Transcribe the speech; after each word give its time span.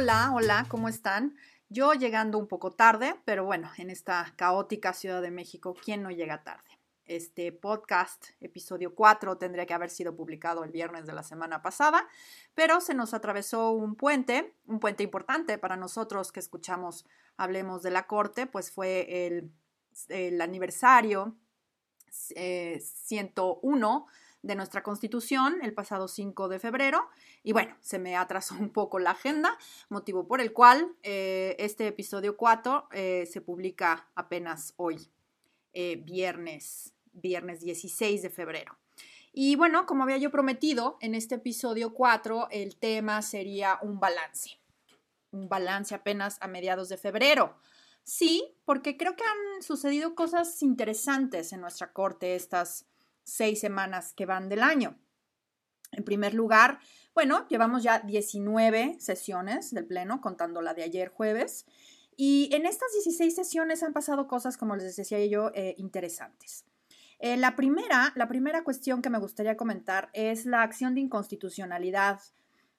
Hola, 0.00 0.30
hola, 0.32 0.64
¿cómo 0.68 0.88
están? 0.88 1.34
Yo 1.68 1.92
llegando 1.92 2.38
un 2.38 2.46
poco 2.46 2.70
tarde, 2.70 3.16
pero 3.24 3.44
bueno, 3.44 3.68
en 3.78 3.90
esta 3.90 4.32
caótica 4.36 4.92
Ciudad 4.92 5.20
de 5.20 5.32
México, 5.32 5.74
¿quién 5.74 6.04
no 6.04 6.12
llega 6.12 6.44
tarde? 6.44 6.78
Este 7.04 7.50
podcast, 7.50 8.26
episodio 8.38 8.94
4, 8.94 9.38
tendría 9.38 9.66
que 9.66 9.74
haber 9.74 9.90
sido 9.90 10.14
publicado 10.14 10.62
el 10.62 10.70
viernes 10.70 11.04
de 11.04 11.14
la 11.14 11.24
semana 11.24 11.62
pasada, 11.62 12.06
pero 12.54 12.80
se 12.80 12.94
nos 12.94 13.12
atravesó 13.12 13.72
un 13.72 13.96
puente, 13.96 14.54
un 14.66 14.78
puente 14.78 15.02
importante 15.02 15.58
para 15.58 15.76
nosotros 15.76 16.30
que 16.30 16.38
escuchamos 16.38 17.04
Hablemos 17.36 17.82
de 17.82 17.90
la 17.90 18.06
Corte, 18.06 18.46
pues 18.46 18.70
fue 18.70 19.26
el, 19.26 20.40
aniversario 20.40 21.34
101 22.08 24.06
eh, 24.08 24.12
de 24.48 24.56
nuestra 24.56 24.82
constitución 24.82 25.60
el 25.62 25.72
pasado 25.72 26.08
5 26.08 26.48
de 26.48 26.58
febrero 26.58 27.08
y 27.44 27.52
bueno, 27.52 27.76
se 27.80 28.00
me 28.00 28.16
atrasó 28.16 28.56
un 28.58 28.70
poco 28.70 28.98
la 28.98 29.12
agenda, 29.12 29.56
motivo 29.88 30.26
por 30.26 30.40
el 30.40 30.52
cual 30.52 30.96
eh, 31.04 31.54
este 31.60 31.86
episodio 31.86 32.36
4 32.36 32.88
eh, 32.90 33.28
se 33.30 33.40
publica 33.40 34.08
apenas 34.16 34.74
hoy, 34.76 35.08
viernes, 35.72 36.92
viernes 37.12 37.60
16 37.60 38.22
de 38.22 38.30
febrero. 38.30 38.76
Y 39.32 39.54
bueno, 39.54 39.86
como 39.86 40.02
había 40.02 40.16
yo 40.16 40.32
prometido, 40.32 40.98
en 41.00 41.14
este 41.14 41.36
episodio 41.36 41.94
4 41.94 42.48
el 42.50 42.74
tema 42.76 43.22
sería 43.22 43.78
un 43.82 44.00
balance 44.00 44.58
un 45.30 45.48
balance 45.48 45.94
apenas 45.94 46.38
a 46.40 46.48
mediados 46.48 46.88
de 46.88 46.96
febrero. 46.96 47.56
Sí, 48.02 48.54
porque 48.64 48.96
creo 48.96 49.16
que 49.16 49.24
han 49.24 49.62
sucedido 49.62 50.14
cosas 50.14 50.62
interesantes 50.62 51.52
en 51.52 51.60
nuestra 51.60 51.92
corte 51.92 52.34
estas 52.34 52.86
seis 53.28 53.60
semanas 53.60 54.12
que 54.14 54.26
van 54.26 54.48
del 54.48 54.62
año. 54.62 54.98
En 55.92 56.04
primer 56.04 56.34
lugar, 56.34 56.80
bueno, 57.14 57.46
llevamos 57.48 57.82
ya 57.82 58.00
19 58.00 58.96
sesiones 59.00 59.72
del 59.72 59.86
Pleno, 59.86 60.20
contando 60.20 60.62
la 60.62 60.74
de 60.74 60.82
ayer 60.82 61.08
jueves, 61.08 61.66
y 62.16 62.48
en 62.52 62.66
estas 62.66 62.92
16 62.92 63.34
sesiones 63.34 63.82
han 63.82 63.92
pasado 63.92 64.26
cosas, 64.26 64.56
como 64.56 64.76
les 64.76 64.96
decía 64.96 65.24
yo, 65.26 65.50
eh, 65.54 65.74
interesantes. 65.78 66.64
Eh, 67.20 67.36
la, 67.36 67.56
primera, 67.56 68.12
la 68.16 68.28
primera 68.28 68.64
cuestión 68.64 69.02
que 69.02 69.10
me 69.10 69.18
gustaría 69.18 69.56
comentar 69.56 70.10
es 70.12 70.46
la 70.46 70.62
acción 70.62 70.94
de 70.94 71.00
inconstitucionalidad 71.00 72.20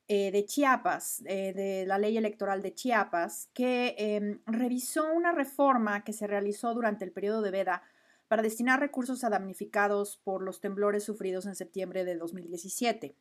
eh, 0.08 0.32
de 0.32 0.46
Chiapas, 0.46 1.22
de 1.24 1.84
la 1.88 2.00
ley 2.00 2.18
electoral 2.18 2.62
de 2.62 2.74
Chiapas, 2.74 3.50
que 3.54 3.96
em, 3.98 4.40
revisó 4.46 5.12
una 5.14 5.32
reforma 5.32 6.04
que 6.04 6.14
se 6.14 6.28
realizó 6.28 6.74
durante 6.74 7.06
el 7.06 7.12
periodo 7.12 7.42
de 7.42 7.52
veda 7.52 7.84
para 8.30 8.44
destinar 8.44 8.80
recursos 8.80 9.26
a 9.26 9.30
damnificados 9.30 10.22
por 10.24 10.42
los 10.42 10.62
temblores 10.62 11.04
sufridos 11.04 11.46
en 11.48 11.56
septiembre 11.56 12.06
de 12.06 12.16
2017. 12.16 13.18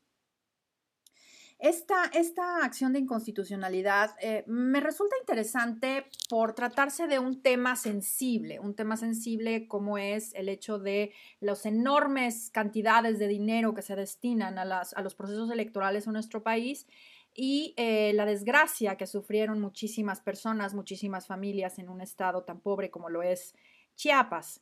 Esta, 1.58 2.04
esta 2.14 2.64
acción 2.64 2.92
de 2.92 3.00
inconstitucionalidad 3.00 4.14
eh, 4.20 4.44
me 4.46 4.78
resulta 4.78 5.16
interesante 5.18 6.04
por 6.28 6.54
tratarse 6.54 7.08
de 7.08 7.18
un 7.18 7.42
tema 7.42 7.74
sensible, 7.74 8.60
un 8.60 8.76
tema 8.76 8.96
sensible 8.96 9.66
como 9.66 9.98
es 9.98 10.32
el 10.34 10.48
hecho 10.48 10.78
de 10.78 11.12
las 11.40 11.66
enormes 11.66 12.50
cantidades 12.50 13.18
de 13.18 13.26
dinero 13.26 13.74
que 13.74 13.82
se 13.82 13.96
destinan 13.96 14.56
a, 14.56 14.84
los 15.02 15.14
procesos 15.16 15.50
electorales 15.50 16.06
en 16.06 16.12
nuestro 16.12 16.44
país 16.44 16.86
y 17.34 17.74
eh, 17.76 18.12
la 18.14 18.24
desgracia 18.24 18.96
que 18.96 19.08
sufrieron 19.08 19.60
muchísimas 19.60 20.20
personas, 20.20 20.74
muchísimas 20.74 21.26
familias 21.26 21.80
en 21.80 21.88
un 21.88 22.00
estado 22.00 22.44
tan 22.44 22.60
pobre 22.60 22.90
como 22.90 23.08
lo 23.08 23.22
es 23.22 23.56
Chiapas. 23.96 24.60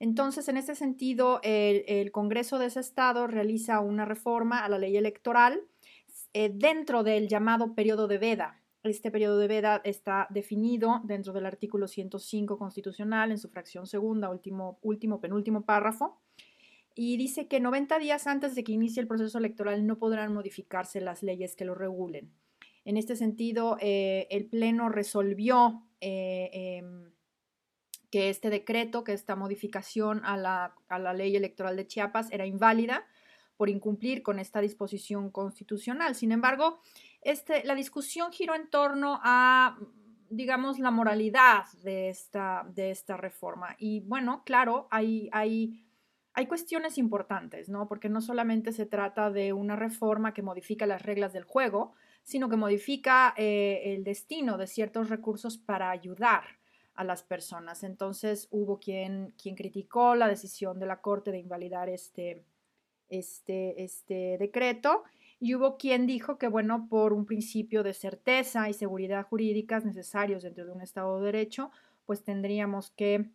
Entonces, 0.00 0.48
en 0.48 0.56
ese 0.56 0.74
sentido, 0.74 1.40
el, 1.42 2.12
Congreso 2.12 2.58
de 2.58 2.66
ese 2.66 2.80
estado 2.80 3.26
realiza 3.26 3.80
una 3.80 4.04
reforma 4.04 4.64
a 4.64 4.68
la 4.68 4.78
ley 4.78 4.96
electoral 4.96 5.60
eh, 6.34 6.50
dentro 6.54 7.02
del 7.02 7.28
llamado 7.28 7.74
periodo 7.74 8.06
de 8.06 8.18
veda. 8.18 8.62
Este 8.84 9.10
periodo 9.10 9.38
de 9.38 9.48
veda 9.48 9.80
está 9.84 10.28
definido 10.30 11.00
dentro 11.04 11.32
del 11.32 11.46
artículo 11.46 11.88
105 11.88 12.56
constitucional 12.56 13.32
en 13.32 13.38
su 13.38 13.48
fracción 13.48 13.86
segunda, 13.86 14.30
último, 14.30 14.78
último, 14.82 15.20
penúltimo 15.20 15.64
párrafo, 15.64 16.20
y 16.94 17.16
dice 17.16 17.48
que 17.48 17.60
90 17.60 17.98
días 17.98 18.26
antes 18.26 18.54
de 18.54 18.64
que 18.64 18.72
inicie 18.72 19.00
el 19.00 19.08
proceso 19.08 19.38
electoral 19.38 19.86
no 19.86 19.98
podrán 19.98 20.32
modificarse 20.32 21.00
las 21.00 21.22
leyes 21.22 21.56
que 21.56 21.64
lo 21.64 21.74
regulen. 21.74 22.32
En 22.84 22.96
este 22.96 23.16
sentido, 23.16 23.76
eh, 23.80 24.26
el 24.30 24.46
Pleno 24.46 24.88
resolvió 24.88 25.86
eh, 26.00 26.50
em, 26.52 27.10
que 28.10 28.30
este 28.30 28.50
decreto, 28.50 29.04
que 29.04 29.12
esta 29.12 29.36
modificación 29.36 30.24
a 30.24 30.36
la, 30.36 30.74
a 30.88 30.98
la 30.98 31.12
ley 31.12 31.36
electoral 31.36 31.76
de 31.76 31.86
Chiapas 31.86 32.30
era 32.30 32.46
inválida 32.46 33.06
por 33.58 33.68
incumplir 33.68 34.22
con 34.22 34.38
esta 34.38 34.60
disposición 34.60 35.30
constitucional. 35.30 36.14
Sin 36.14 36.32
embargo, 36.32 36.80
este, 37.20 37.64
la 37.64 37.74
discusión 37.74 38.32
giró 38.32 38.54
en 38.54 38.70
torno 38.70 39.20
a, 39.22 39.76
digamos, 40.30 40.78
la 40.78 40.92
moralidad 40.92 41.64
de 41.82 42.08
esta, 42.08 42.64
de 42.72 42.92
esta 42.92 43.16
reforma. 43.16 43.74
Y 43.78 44.00
bueno, 44.00 44.42
claro, 44.46 44.86
hay, 44.92 45.28
hay, 45.32 45.84
hay 46.34 46.46
cuestiones 46.46 46.98
importantes, 46.98 47.68
¿no? 47.68 47.88
Porque 47.88 48.08
no 48.08 48.20
solamente 48.20 48.72
se 48.72 48.86
trata 48.86 49.30
de 49.30 49.52
una 49.52 49.74
reforma 49.74 50.32
que 50.32 50.42
modifica 50.42 50.86
las 50.86 51.02
reglas 51.02 51.32
del 51.32 51.44
juego, 51.44 51.94
sino 52.22 52.48
que 52.48 52.56
modifica 52.56 53.34
eh, 53.36 53.82
el 53.86 54.04
destino 54.04 54.56
de 54.56 54.68
ciertos 54.68 55.08
recursos 55.08 55.58
para 55.58 55.90
ayudar 55.90 56.57
a 56.98 57.04
las 57.04 57.22
personas. 57.22 57.84
Entonces 57.84 58.48
hubo 58.50 58.80
quien, 58.80 59.32
quien 59.40 59.54
criticó 59.54 60.16
la 60.16 60.26
decisión 60.26 60.80
de 60.80 60.86
la 60.86 61.00
Corte 61.00 61.30
de 61.30 61.38
invalidar 61.38 61.88
este, 61.88 62.44
este, 63.08 63.84
este 63.84 64.36
decreto 64.36 65.04
y 65.38 65.54
hubo 65.54 65.78
quien 65.78 66.08
dijo 66.08 66.38
que, 66.38 66.48
bueno, 66.48 66.88
por 66.90 67.12
un 67.12 67.24
principio 67.24 67.84
de 67.84 67.94
certeza 67.94 68.68
y 68.68 68.74
seguridad 68.74 69.28
jurídicas 69.28 69.84
necesarios 69.84 70.42
dentro 70.42 70.64
de 70.64 70.72
un 70.72 70.82
Estado 70.82 71.20
de 71.20 71.26
Derecho, 71.26 71.70
pues 72.04 72.24
tendríamos 72.24 72.90
que 72.90 73.30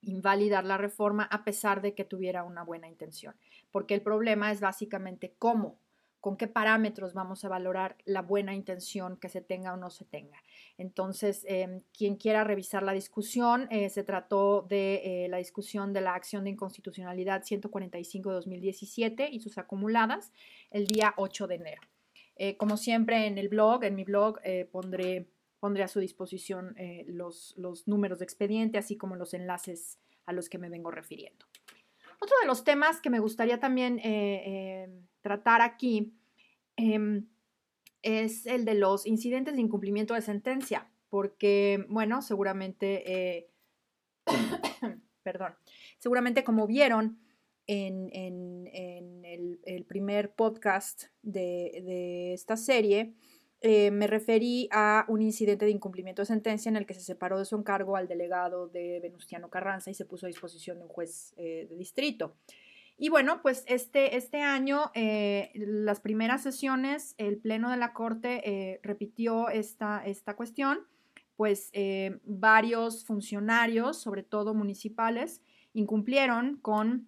invalidar 0.00 0.64
la 0.64 0.78
reforma 0.78 1.24
a 1.24 1.44
pesar 1.44 1.82
de 1.82 1.92
que 1.92 2.04
tuviera 2.04 2.42
una 2.42 2.62
buena 2.62 2.88
intención, 2.88 3.34
porque 3.70 3.92
el 3.92 4.00
problema 4.00 4.50
es 4.50 4.62
básicamente 4.62 5.34
cómo 5.38 5.78
con 6.20 6.36
qué 6.36 6.48
parámetros 6.48 7.14
vamos 7.14 7.44
a 7.44 7.48
valorar 7.48 7.96
la 8.04 8.22
buena 8.22 8.54
intención 8.54 9.16
que 9.16 9.28
se 9.28 9.40
tenga 9.40 9.72
o 9.72 9.76
no 9.76 9.90
se 9.90 10.04
tenga. 10.04 10.42
Entonces, 10.76 11.44
em, 11.48 11.82
quien 11.96 12.16
quiera 12.16 12.44
revisar 12.44 12.82
la 12.82 12.92
discusión, 12.92 13.68
eh, 13.70 13.88
se 13.88 14.02
trató 14.02 14.62
de 14.62 15.24
eh, 15.24 15.28
la 15.28 15.38
discusión 15.38 15.92
de 15.92 16.00
la 16.00 16.14
acción 16.14 16.44
de 16.44 16.50
inconstitucionalidad 16.50 17.44
145 17.44 18.30
de 18.30 18.34
2017 18.34 19.28
y 19.30 19.40
sus 19.40 19.58
acumuladas 19.58 20.32
el 20.70 20.86
día 20.86 21.14
8 21.16 21.46
de 21.46 21.54
enero. 21.54 21.82
Eh, 22.36 22.56
como 22.56 22.76
siempre 22.76 23.26
en 23.26 23.38
el 23.38 23.48
blog, 23.48 23.84
en 23.84 23.94
mi 23.94 24.04
blog, 24.04 24.38
pondré, 24.70 25.28
pondré 25.58 25.82
a 25.82 25.88
su 25.88 25.98
disposición 25.98 26.76
los, 27.06 27.54
los 27.56 27.88
números 27.88 28.20
de 28.20 28.24
expediente, 28.24 28.78
así 28.78 28.96
como 28.96 29.16
los 29.16 29.34
enlaces 29.34 29.98
a 30.24 30.32
los 30.32 30.48
que 30.48 30.58
me 30.58 30.68
vengo 30.68 30.92
refiriendo. 30.92 31.46
Otro 32.20 32.36
de 32.40 32.46
los 32.46 32.64
temas 32.64 33.00
que 33.00 33.10
me 33.10 33.20
gustaría 33.20 33.60
también 33.60 34.00
tratar 35.20 35.60
aquí 35.60 36.14
em, 36.76 37.28
es 38.02 38.46
el 38.46 38.64
de 38.64 38.74
los 38.74 39.06
incidentes 39.06 39.54
de 39.54 39.62
incumplimiento 39.62 40.14
de 40.14 40.22
sentencia, 40.22 40.90
porque, 41.08 41.84
bueno, 41.88 42.22
seguramente, 42.22 43.36
eh, 43.36 43.50
perdón, 45.22 45.54
seguramente 45.98 46.44
como 46.44 46.66
vieron 46.66 47.18
en, 47.66 48.10
el, 49.24 49.84
primer 49.86 50.32
podcast 50.34 51.04
de, 51.22 52.32
esta 52.32 52.56
serie, 52.56 53.14
eh, 53.60 53.90
me 53.90 54.06
referí 54.06 54.68
a 54.70 55.04
un 55.08 55.20
incidente 55.20 55.64
de 55.64 55.72
incumplimiento 55.72 56.22
de 56.22 56.26
sentencia 56.26 56.68
en 56.68 56.76
el 56.76 56.86
que 56.86 56.94
se 56.94 57.00
separó 57.00 57.38
de 57.38 57.44
su 57.44 57.56
encargo 57.56 57.96
al 57.96 58.06
delegado 58.06 58.68
de 58.68 59.00
Venustiano 59.02 59.50
Carranza 59.50 59.90
y 59.90 59.94
se 59.94 60.04
puso 60.04 60.26
a 60.26 60.28
disposición 60.28 60.78
de 60.78 60.84
un 60.84 60.88
juez 60.88 61.34
eh, 61.36 61.66
de 61.68 61.76
distrito. 61.76 62.36
Y 62.96 63.10
bueno, 63.10 63.42
pues 63.42 63.64
este, 63.66 64.16
este 64.16 64.42
año, 64.42 64.90
eh, 64.94 65.50
las 65.54 66.00
primeras 66.00 66.42
sesiones, 66.42 67.14
el 67.18 67.38
Pleno 67.38 67.70
de 67.70 67.76
la 67.76 67.92
Corte 67.92 68.80
repitió 68.82 69.48
esta, 69.50 70.04
esta 70.04 70.34
cuestión, 70.34 70.80
pues 71.36 71.70
varios 72.24 73.04
funcionarios, 73.04 73.98
sobre 73.98 74.24
todo 74.24 74.52
municipales, 74.52 75.42
incumplieron 75.74 76.56
con 76.56 77.06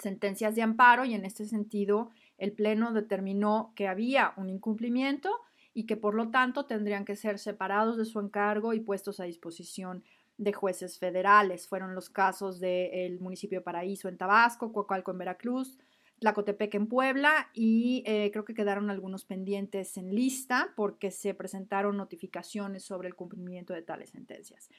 sentencias 0.00 0.54
de 0.56 0.62
amparo 0.62 1.04
y 1.04 1.14
en 1.14 1.24
este 1.24 1.46
sentido 1.46 2.10
el 2.38 2.52
Pleno 2.52 2.92
determinó 2.92 3.72
que 3.76 3.88
había 3.88 4.34
un 4.36 4.50
incumplimiento 4.50 5.30
y 5.76 5.84
que 5.84 5.98
por 5.98 6.14
lo 6.14 6.30
tanto 6.30 6.64
tendrían 6.64 7.04
que 7.04 7.16
ser 7.16 7.38
separados 7.38 7.98
de 7.98 8.06
su 8.06 8.18
encargo 8.18 8.72
y 8.72 8.80
puestos 8.80 9.20
a 9.20 9.24
disposición 9.24 10.02
de 10.38 10.54
jueces 10.54 10.98
federales. 10.98 11.68
Fueron 11.68 11.94
los 11.94 12.08
casos 12.08 12.60
del 12.60 13.20
municipio 13.20 13.58
de 13.58 13.62
Paraíso 13.64 14.08
en 14.08 14.16
Tabasco, 14.16 14.72
Coacalco 14.72 15.10
en 15.10 15.18
Veracruz, 15.18 15.76
Tlacotepec 16.18 16.76
en 16.76 16.86
Puebla 16.86 17.50
y 17.52 18.02
eh, 18.06 18.30
creo 18.32 18.46
que 18.46 18.54
quedaron 18.54 18.88
algunos 18.88 19.26
pendientes 19.26 19.98
en 19.98 20.14
lista 20.14 20.72
porque 20.76 21.10
se 21.10 21.34
presentaron 21.34 21.98
notificaciones 21.98 22.82
sobre 22.82 23.08
el 23.08 23.14
cumplimiento 23.14 23.74
de 23.74 23.82
tales 23.82 24.08
sentencias. 24.08 24.70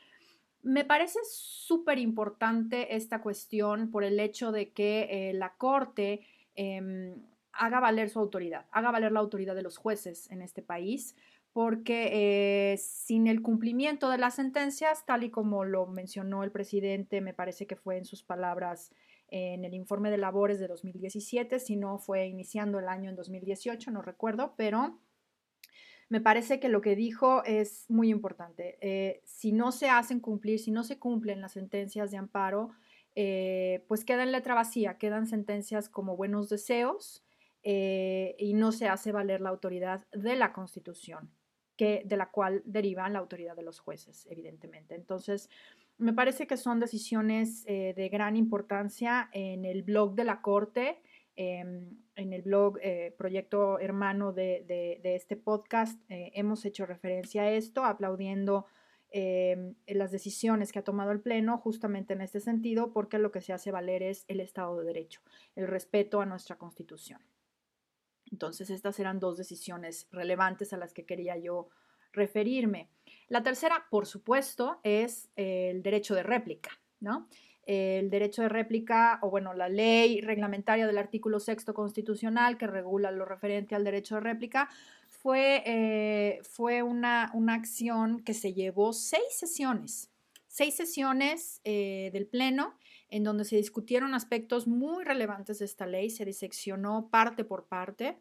Me 0.64 0.84
parece 0.84 1.20
súper 1.30 2.00
importante 2.00 2.96
esta 2.96 3.22
cuestión 3.22 3.92
por 3.92 4.04
el 4.04 4.20
hecho 4.20 4.52
de 4.52 4.72
que 4.72 5.30
eh, 5.30 5.34
la 5.34 5.54
Corte 5.58 6.22
em, 6.56 7.22
haga 7.58 7.80
valer 7.80 8.10
su 8.10 8.20
autoridad, 8.20 8.66
haga 8.72 8.92
valer 8.92 9.12
la 9.12 9.20
autoridad 9.20 9.56
de 9.56 9.64
los 9.64 9.78
jueces 9.78 10.30
en 10.32 10.42
este 10.42 10.62
país, 10.62 11.16
porque 11.54 12.10
eh, 12.74 12.78
sin 12.78 13.28
el 13.28 13.42
cumplimiento 13.42 14.10
de 14.10 14.18
las 14.18 14.36
sentencias, 14.36 15.06
tal 15.06 15.24
y 15.24 15.32
como 15.32 15.66
lo 15.66 15.88
mencionó 15.88 16.44
el 16.44 16.52
presidente, 16.52 17.20
me 17.22 17.34
parece 17.34 17.66
que 17.66 17.76
fue 17.76 17.98
en 17.98 18.06
sus 18.06 18.24
palabras 18.24 18.92
en 19.30 19.66
el 19.66 19.74
informe 19.74 20.10
de 20.12 20.18
labores 20.18 20.60
de 20.60 20.68
2017, 20.68 21.60
si 21.60 21.76
no 21.76 21.98
fue 21.98 22.28
iniciando 22.28 22.80
el 22.80 22.88
año 22.88 23.10
en 23.10 23.16
2018, 23.16 23.92
no 23.92 24.02
recuerdo, 24.02 24.54
pero 24.56 25.00
me 26.10 26.22
parece 26.22 26.60
que 26.60 26.70
lo 26.70 26.82
que 26.82 26.96
dijo 26.96 27.44
es 27.44 27.86
muy 27.90 28.10
importante. 28.10 28.78
Eh, 28.82 29.22
si 29.26 29.52
no 29.52 29.72
se 29.72 29.90
hacen 29.90 30.20
cumplir, 30.20 30.60
si 30.60 30.72
no 30.72 30.84
se 30.84 31.00
cumplen 31.00 31.42
las 31.42 31.54
sentencias 31.54 32.12
de 32.12 32.18
amparo, 32.18 32.70
eh, 33.16 33.84
pues 33.88 34.06
queda 34.06 34.24
en 34.24 34.32
letra 34.32 34.54
vacía, 34.54 34.98
quedan 34.98 35.28
sentencias 35.28 35.90
como 35.90 36.16
buenos 36.16 36.50
deseos 36.50 37.24
eh, 37.70 38.36
y 38.40 38.54
no 38.54 38.72
se 38.72 38.88
hace 38.88 39.12
valer 39.12 39.42
la 39.42 39.50
autoridad 39.50 40.08
de 40.14 40.38
la 40.38 40.54
Constitución, 40.54 41.32
que, 41.76 42.04
de 42.06 42.16
la 42.16 42.32
cual 42.32 42.62
deriva 42.66 43.10
la 43.10 43.20
autoridad 43.20 43.56
de 43.56 43.64
los 43.64 43.80
jueces, 43.80 44.26
evidentemente. 44.30 44.96
Entonces, 44.96 45.50
me 45.98 46.14
parece 46.14 46.48
que 46.48 46.56
son 46.56 46.80
decisiones 46.80 47.66
de 47.66 48.10
gran 48.12 48.36
importancia 48.36 49.30
en 49.34 49.66
el 49.66 49.84
blog 49.84 50.14
de 50.16 50.24
la 50.24 50.42
Corte. 50.42 51.02
Em, 51.40 51.96
en 52.16 52.34
el 52.34 52.42
blog 52.42 52.80
eh, 52.82 53.14
Proyecto 53.16 53.78
Hermano 53.78 54.34
de, 54.34 55.00
este 55.04 55.38
podcast 55.38 56.02
eh, 56.10 56.32
hemos 56.34 56.66
hecho 56.66 56.88
referencia 56.88 57.44
a 57.44 57.52
esto, 57.52 57.86
aplaudiendo 57.86 58.66
em, 59.12 59.76
las 59.86 60.12
decisiones 60.12 60.72
que 60.72 60.80
ha 60.80 60.84
tomado 60.84 61.12
el 61.12 61.22
Pleno 61.22 61.60
justamente 61.60 62.14
en 62.14 62.22
este 62.22 62.40
sentido, 62.40 62.92
porque 62.92 63.20
lo 63.20 63.32
que 63.32 63.42
se 63.42 63.54
hace 63.54 63.72
valer 63.72 64.02
es 64.02 64.26
el 64.28 64.40
Estado 64.40 64.80
de 64.80 64.86
Derecho, 64.86 65.22
el 65.56 65.68
respeto 65.68 66.22
a 66.22 66.26
nuestra 66.26 66.58
Constitución. 66.58 67.22
Entonces, 68.32 68.70
estas 68.70 69.00
eran 69.00 69.20
dos 69.20 69.38
decisiones 69.38 70.08
relevantes 70.12 70.74
a 70.74 70.78
las 70.78 70.94
que 70.94 71.06
quería 71.06 71.38
yo 71.38 71.70
referirme. 72.12 72.90
La 73.28 73.44
tercera, 73.44 73.86
por 73.90 74.06
supuesto, 74.06 74.80
es 74.84 75.30
el 75.36 75.84
derecho 75.84 76.16
de 76.16 76.24
réplica, 76.24 76.72
¿no? 77.00 77.28
el 77.68 78.10
derecho 78.10 78.42
de 78.42 78.50
réplica 78.50 79.20
o 79.22 79.30
bueno, 79.30 79.54
la 79.54 79.68
ley 79.68 80.22
reglamentaria 80.22 80.88
del 80.88 80.98
artículo 80.98 81.40
sexto 81.40 81.74
constitucional 81.74 82.58
que 82.58 82.66
regula 82.66 83.12
lo 83.12 83.26
referente 83.26 83.76
al 83.76 83.84
derecho 83.84 84.16
de 84.16 84.22
réplica 84.22 84.70
fue, 85.06 85.64
eh, 85.66 86.40
fue 86.44 86.82
una, 86.82 87.30
una, 87.34 87.56
acción 87.56 88.24
que 88.24 88.34
se 88.34 88.54
llevó 88.54 88.94
seis 88.94 89.26
sesiones, 89.32 90.10
seis 90.48 90.76
sesiones 90.76 91.60
eh, 91.66 92.10
del 92.14 92.26
Pleno 92.26 92.78
en 93.10 93.24
donde 93.24 93.46
se 93.46 93.56
discutieron 93.56 94.14
aspectos 94.14 94.68
muy 94.68 95.04
relevantes 95.04 95.60
de 95.60 95.66
esta 95.66 95.86
ley, 95.86 96.10
se 96.10 96.26
diseccionó 96.26 97.10
parte 97.10 97.44
por 97.44 97.68
parte. 97.68 98.18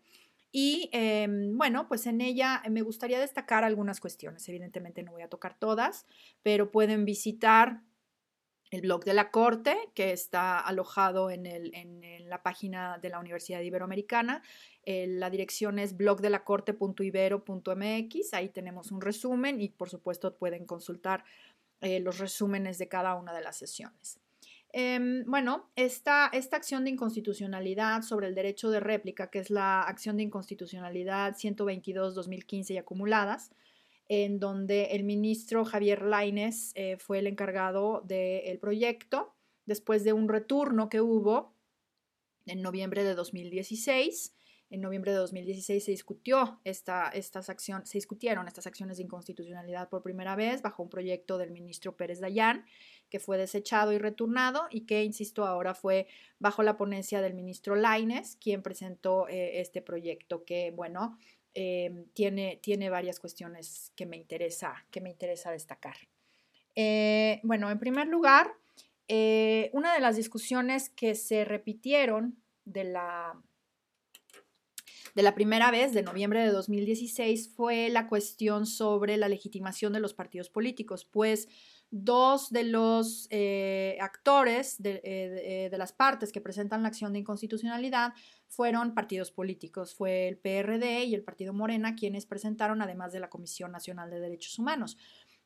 Y 0.53 0.89
em, 0.93 1.57
bueno, 1.59 1.89
pues 1.89 2.07
en 2.07 2.21
ella 2.21 2.63
me 2.71 2.83
gustaría 2.83 3.21
destacar 3.21 3.65
algunas 3.65 4.01
cuestiones. 4.01 4.49
Evidentemente 4.49 5.03
no 5.03 5.13
voy 5.13 5.23
a 5.23 5.29
tocar 5.29 5.59
todas, 5.59 6.07
pero 6.43 6.71
pueden 6.71 7.05
visitar 7.05 7.83
el 8.71 8.81
blog 8.81 9.05
de 9.05 9.15
la 9.15 9.31
Corte, 9.31 9.77
que 9.95 10.13
está 10.13 10.59
alojado 10.59 11.31
en, 11.31 11.45
la 12.29 12.43
página 12.43 12.99
de 12.99 13.11
la 13.11 13.21
Universidad 13.21 13.61
Iberoamericana. 13.61 14.43
la 14.85 15.31
dirección 15.31 15.79
es 15.79 15.97
blogdelacorte.ibero.mx. 15.97 18.35
Ahí 18.35 18.49
tenemos 18.49 18.91
un 18.91 19.01
resumen 19.01 19.61
y 19.61 19.69
por 19.69 19.89
supuesto 19.89 20.37
pueden 20.37 20.67
consultar 20.67 21.23
eh, 21.81 22.01
los 22.01 22.19
resúmenes 22.19 22.79
de 22.79 22.89
cada 22.89 23.15
una 23.15 23.33
de 23.33 23.43
las 23.43 23.57
sesiones. 23.57 24.19
Em, 24.79 25.25
bueno, 25.25 25.71
esta, 25.75 26.29
esta 26.35 26.59
acción 26.59 26.85
de 26.85 26.91
inconstitucionalidad 26.91 28.03
sobre 28.03 28.27
el 28.27 28.35
derecho 28.35 28.69
de 28.69 28.79
réplica, 28.79 29.31
que 29.31 29.39
es 29.39 29.49
la 29.49 29.81
acción 29.81 30.19
de 30.19 30.25
inconstitucionalidad 30.25 31.35
122-2015 31.35 32.75
y 32.75 32.77
acumuladas, 32.77 33.53
en 34.11 34.39
donde 34.39 34.89
el 34.91 35.05
ministro 35.05 35.65
Javier 35.65 36.03
Laines 36.03 36.73
eh, 36.75 36.99
fue 36.99 37.21
el 37.21 37.27
encargado 37.27 38.03
del 38.05 38.59
proyecto 38.59 39.35
después 39.65 40.05
de 40.05 40.13
un 40.13 40.29
retorno 40.29 40.91
que 40.91 41.01
hubo 41.01 41.55
en 42.45 42.61
noviembre 42.61 43.03
de 43.03 43.15
2016. 43.15 44.35
En 44.69 44.81
noviembre 44.81 45.13
de 45.13 45.19
2016 45.19 45.85
se 45.85 45.91
discutió 45.93 46.61
esta, 46.65 47.09
estas 47.11 47.49
acciones, 47.49 47.89
se 47.89 47.99
discutieron 47.99 48.49
estas 48.49 48.67
acciones 48.67 48.97
de 48.97 49.05
inconstitucionalidad 49.05 49.89
por 49.89 50.03
primera 50.03 50.35
vez 50.35 50.61
bajo 50.61 50.83
un 50.83 50.91
proyecto 50.91 51.39
del 51.39 51.53
ministro 51.53 51.97
Pérez 51.97 52.21
Dayán, 52.21 52.67
que 53.11 53.21
fue 53.21 53.39
desechado 53.39 53.93
y 53.93 53.99
returnado 53.99 54.67
y 54.71 54.83
que, 54.83 55.05
insisto, 55.05 55.47
ahora 55.47 55.75
fue 55.75 56.07
bajo 56.39 56.63
la 56.63 56.77
ponencia 56.77 57.21
del 57.21 57.35
ministro 57.35 57.77
Laines, 57.77 58.37
quien 58.37 58.63
presentó 58.63 59.29
eh, 59.29 59.61
este 59.61 59.83
proyecto 59.83 60.45
que, 60.45 60.71
bueno, 60.71 61.17
Em, 61.59 62.05
tiene, 62.13 62.61
tiene 62.63 62.91
varias 62.91 63.19
cuestiones 63.19 63.91
que 63.97 64.05
me 64.05 64.19
interesa, 64.19 64.85
que 64.91 65.01
me 65.01 65.09
interesa 65.09 65.51
destacar. 65.51 65.97
Eh, 66.75 67.41
bueno, 67.45 67.71
en 67.71 67.79
primer 67.79 68.09
lugar, 68.09 68.53
eh, 69.09 69.71
una 69.73 69.95
de 69.95 70.01
las 70.01 70.17
discusiones 70.17 70.91
que 70.91 71.15
se 71.15 71.47
repitieron 71.47 72.37
de 72.67 72.85
la, 72.85 73.43
de 75.15 75.23
la 75.23 75.35
primera 75.35 75.71
vez, 75.71 75.95
de 75.95 76.03
noviembre 76.03 76.41
de 76.41 76.51
2016, 76.51 77.55
fue 77.57 77.89
la 77.89 78.07
cuestión 78.07 78.67
sobre 78.67 79.17
la 79.17 79.31
legitimación 79.31 79.95
de 79.95 80.01
los 80.01 80.13
partidos 80.13 80.51
políticos, 80.51 81.07
pues 81.07 81.49
dos 81.91 82.51
de 82.51 82.65
los 82.65 83.29
eh, 83.31 83.97
actores 84.01 84.83
de, 84.83 85.69
de, 85.71 85.79
las 85.79 85.93
partes 85.93 86.33
que 86.33 86.41
presentan 86.41 86.83
la 86.83 86.89
acción 86.89 87.13
de 87.13 87.21
inconstitucionalidad 87.21 88.13
fueron 88.49 88.95
partidos 88.95 89.31
políticos. 89.31 89.95
Fue 89.95 90.29
el 90.29 90.39
PRD 90.39 91.05
y 91.05 91.15
el 91.15 91.23
Partido 91.23 91.53
Morena 91.53 91.95
quienes 91.95 92.27
presentaron, 92.27 92.83
además 92.83 93.13
de 93.13 93.21
la 93.21 93.31
Comisión 93.31 93.73
Nacional 93.73 94.11
de 94.11 94.21
Derechos 94.21 94.59
Humanos. 94.59 94.97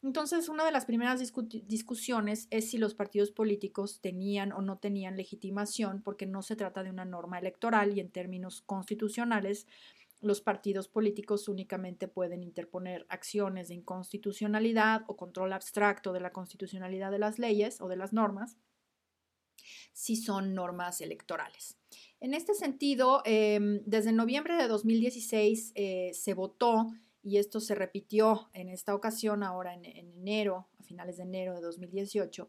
Entonces, 0.03 0.49
una 0.49 0.65
de 0.65 0.73
las 0.73 0.87
primeras 0.87 1.21
discusiones 1.21 2.49
es 2.51 2.71
si 2.71 2.79
los 2.79 2.95
partidos 2.95 3.31
políticos 3.33 4.01
tenían 4.01 4.51
o 4.53 4.63
no 4.63 4.79
tenían 4.79 5.17
legitimación, 5.17 6.01
porque 6.03 6.25
no 6.25 6.41
se 6.43 6.57
trata 6.57 6.83
de 6.83 6.89
una 6.89 7.05
norma 7.05 7.39
electoral 7.39 7.95
y 7.95 8.01
en 8.01 8.11
términos 8.11 8.63
constitucionales, 8.63 9.67
los 10.21 10.41
partidos 10.41 10.89
políticos 10.89 11.49
únicamente 11.49 12.09
pueden 12.09 12.43
interponer 12.43 13.07
acciones 13.09 13.69
de 13.69 13.75
inconstitucionalidad 13.75 15.03
o 15.07 15.17
control 15.17 15.53
abstracto 15.53 16.13
de 16.13 16.21
la 16.21 16.33
constitucionalidad 16.33 17.11
de 17.11 17.19
las 17.19 17.39
leyes 17.39 17.81
o 17.81 17.89
de 17.89 17.97
las 17.97 18.13
normas 18.13 18.59
si 19.93 20.17
son 20.17 20.55
normas 20.55 21.01
electorales. 21.01 21.77
En 22.21 22.35
este 22.35 22.55
sentido, 22.55 23.23
em, 23.25 23.83
desde 23.85 24.13
noviembre 24.13 24.57
de 24.57 24.69
2016 24.69 25.73
eh, 25.75 26.11
se 26.15 26.35
votó, 26.35 26.91
y 27.23 27.37
esto 27.37 27.61
se 27.61 27.75
repitió 27.75 28.49
en 28.55 28.69
esta 28.69 28.95
ocasión, 28.95 29.43
ahora 29.43 29.75
en, 29.75 29.85
enero, 29.85 30.69
a 30.79 30.83
finales 30.83 31.19
de 31.19 31.25
enero 31.25 31.55
de 31.55 31.61
2018, 31.61 32.49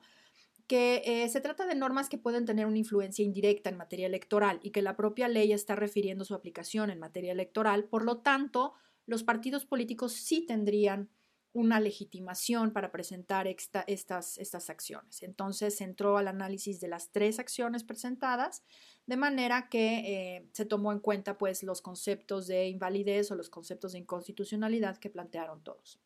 que 0.72 1.04
eh, 1.04 1.28
se 1.28 1.42
trata 1.42 1.66
de 1.66 1.76
normas 1.76 2.08
que 2.08 2.18
pueden 2.18 2.46
tener 2.46 2.66
una 2.66 2.78
influencia 2.78 3.26
indirecta 3.26 3.70
en 3.70 3.76
materia 3.76 4.08
electoral 4.08 4.62
y 4.64 4.72
que 4.72 4.82
la 4.82 4.96
propia 4.96 5.28
ley 5.28 5.52
está 5.52 5.76
refiriendo 5.76 6.24
su 6.24 6.34
aplicación 6.34 6.90
en 6.90 6.98
materia 6.98 7.34
electoral. 7.34 7.90
Por 7.90 8.06
lo 8.06 8.20
tanto, 8.20 8.72
los 9.06 9.24
partidos 9.24 9.66
políticos 9.66 10.14
sí 10.14 10.46
tendrían 10.46 11.10
una 11.52 11.82
legitimación 11.82 12.72
para 12.72 12.90
presentar 12.90 13.48
estas, 13.48 14.38
estas 14.38 14.70
acciones. 14.70 15.24
Entonces 15.24 15.82
entró 15.82 16.16
al 16.16 16.30
análisis 16.30 16.80
de 16.80 16.88
las 16.88 17.12
tres 17.12 17.38
acciones 17.38 17.84
presentadas, 17.84 18.64
de 19.06 19.18
manera 19.18 19.68
que 19.68 20.38
eh, 20.38 20.48
se 20.54 20.64
tomó 20.64 20.94
en 20.94 21.00
cuenta 21.00 21.38
pues, 21.38 21.64
los 21.64 21.82
conceptos 21.82 22.48
de 22.48 22.70
invalidez 22.70 23.30
o 23.30 23.36
los 23.36 23.50
conceptos 23.50 23.92
de 23.92 24.00
inconstitucionalidad 24.00 25.00
que 25.00 25.10
plantearon 25.10 25.62
todos. 25.66 26.00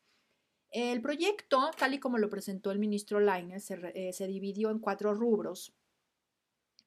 El 0.78 1.00
proyecto, 1.00 1.70
tal 1.78 1.94
y 1.94 1.98
como 1.98 2.18
lo 2.18 2.28
presentó 2.28 2.70
el 2.70 2.78
ministro 2.78 3.18
Lainez, 3.18 3.64
se, 3.64 3.80
eh, 3.94 4.12
se 4.12 4.26
dividió 4.26 4.68
en 4.68 4.78
cuatro 4.78 5.14
rubros 5.14 5.72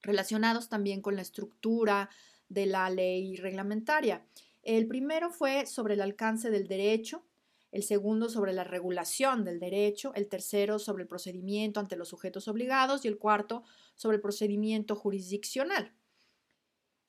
relacionados 0.03 0.69
también 0.69 1.01
con 1.01 1.15
la 1.15 1.23
estructura 1.23 2.11
de 2.49 2.67
la 2.67 2.87
ley 2.91 3.35
reglamentaria. 3.37 4.23
El 4.61 4.85
primero 4.87 5.31
fue 5.31 5.65
sobre 5.65 5.95
el 5.95 6.01
alcance 6.01 6.51
del 6.51 6.67
derecho, 6.67 7.25
el 7.71 7.81
segundo 7.81 8.29
sobre 8.29 8.53
la 8.53 8.63
regulación 8.63 9.43
del 9.43 9.59
derecho, 9.59 10.13
el 10.13 10.27
tercero 10.27 10.77
sobre 10.77 11.01
el 11.01 11.09
procedimiento 11.09 11.79
ante 11.79 11.95
los 11.95 12.09
sujetos 12.09 12.47
obligados 12.47 13.05
y 13.05 13.07
el 13.07 13.17
cuarto 13.17 13.63
sobre 13.95 14.17
el 14.17 14.21
procedimiento 14.21 14.95
jurisdiccional. 14.95 15.91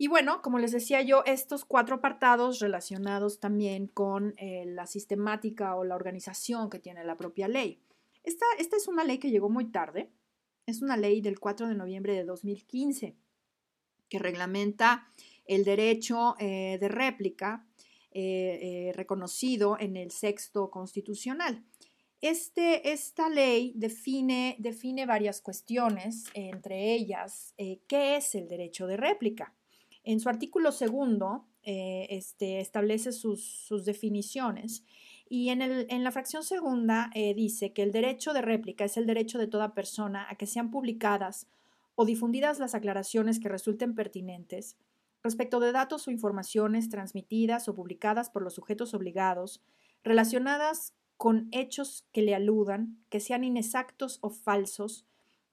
Y 0.02 0.08
bueno, 0.08 0.40
como 0.40 0.58
les 0.58 0.72
decía 0.72 1.02
yo, 1.02 1.22
estos 1.26 1.66
cuatro 1.66 1.96
apartados 1.96 2.58
relacionados 2.58 3.38
también 3.38 3.86
con 3.86 4.32
eh, 4.38 4.64
la 4.64 4.86
sistemática 4.86 5.76
o 5.76 5.84
la 5.84 5.94
organización 5.94 6.70
que 6.70 6.78
tiene 6.78 7.04
la 7.04 7.18
propia 7.18 7.48
ley. 7.48 7.82
Esta, 8.22 8.46
esta 8.58 8.78
es 8.78 8.88
una 8.88 9.04
ley 9.04 9.18
que 9.18 9.30
llegó 9.30 9.50
muy 9.50 9.66
tarde, 9.66 10.10
es 10.64 10.80
una 10.80 10.96
ley 10.96 11.20
del 11.20 11.38
4 11.38 11.68
de 11.68 11.74
noviembre 11.74 12.14
de 12.14 12.24
2015 12.24 13.14
que 14.08 14.18
reglamenta 14.18 15.06
el 15.44 15.64
derecho 15.64 16.34
eh, 16.38 16.78
de 16.80 16.88
réplica 16.88 17.66
eh, 18.10 18.92
reconocido 18.94 19.76
en 19.78 19.98
el 19.98 20.12
sexto 20.12 20.70
constitucional. 20.70 21.62
Este, 22.22 22.90
esta 22.90 23.28
ley 23.28 23.74
define, 23.76 24.56
define, 24.60 25.04
varias 25.04 25.42
cuestiones, 25.42 26.24
entre 26.32 26.94
ellas, 26.94 27.54
¿qué 27.86 28.16
es 28.16 28.34
el 28.34 28.48
derecho 28.48 28.86
de 28.86 28.96
réplica? 28.96 29.54
En 30.04 30.20
su 30.20 30.28
artículo 30.28 30.72
segundo 30.72 31.46
este, 31.62 32.60
establece 32.60 33.12
sus, 33.12 33.44
sus 33.44 33.84
definiciones 33.84 34.84
Y 35.28 35.50
en, 35.50 35.62
el, 35.62 35.86
en 35.90 36.04
la 36.04 36.10
fracción 36.10 36.42
segunda 36.42 37.10
eh, 37.14 37.34
dice 37.34 37.72
que 37.72 37.82
el 37.82 37.92
derecho 37.92 38.32
de 38.32 38.42
réplica 38.42 38.84
es 38.84 38.96
el 38.96 39.06
derecho 39.06 39.38
de 39.38 39.46
toda 39.46 39.74
persona 39.74 40.26
a 40.28 40.36
que 40.36 40.46
sean 40.46 40.70
publicadas 40.70 41.46
o 41.94 42.04
difundidas 42.04 42.58
las 42.58 42.74
aclaraciones 42.74 43.38
que 43.38 43.48
resulten 43.48 43.94
pertinentes 43.94 44.76
respecto 45.22 45.60
de 45.60 45.72
datos 45.72 46.08
o 46.08 46.10
informaciones 46.10 46.88
transmitidas 46.88 47.68
o 47.68 47.74
publicadas 47.74 48.30
por 48.30 48.42
los 48.42 48.54
sujetos 48.54 48.94
obligados 48.94 49.62
relacionadas 50.02 50.94
con 51.16 51.48
hechos 51.52 52.06
que 52.12 52.22
le 52.22 52.34
aludan, 52.34 52.98
que 53.10 53.20
sean 53.20 53.44
inexactos 53.44 54.18
o 54.22 54.30
falsos, 54.30 55.06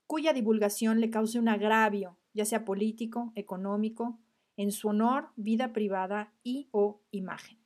cuya 0.06 0.32
divulgación 0.32 1.01
le 1.01 1.10
cause 1.10 1.38
un 1.38 1.50
agravio, 1.50 2.18
ya 2.34 2.46
sea 2.46 2.63
político, 2.63 3.34
económico, 3.36 4.18
en 4.58 4.72
su 4.72 4.90
honor, 4.90 5.30
vida 5.36 5.72
privada 5.72 6.34
y 6.44 6.68
o 6.72 7.00
imagen. 7.12 7.58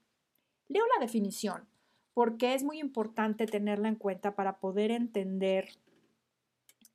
Leo 0.68 0.84
la 0.96 1.04
definición 1.04 1.72
porque 2.14 2.54
es 2.54 2.64
muy 2.64 2.80
importante 2.80 3.46
tenerla 3.46 3.88
en 3.88 3.96
cuenta 3.96 4.36
para 4.36 4.60
poder 4.60 4.92
entender 4.92 5.70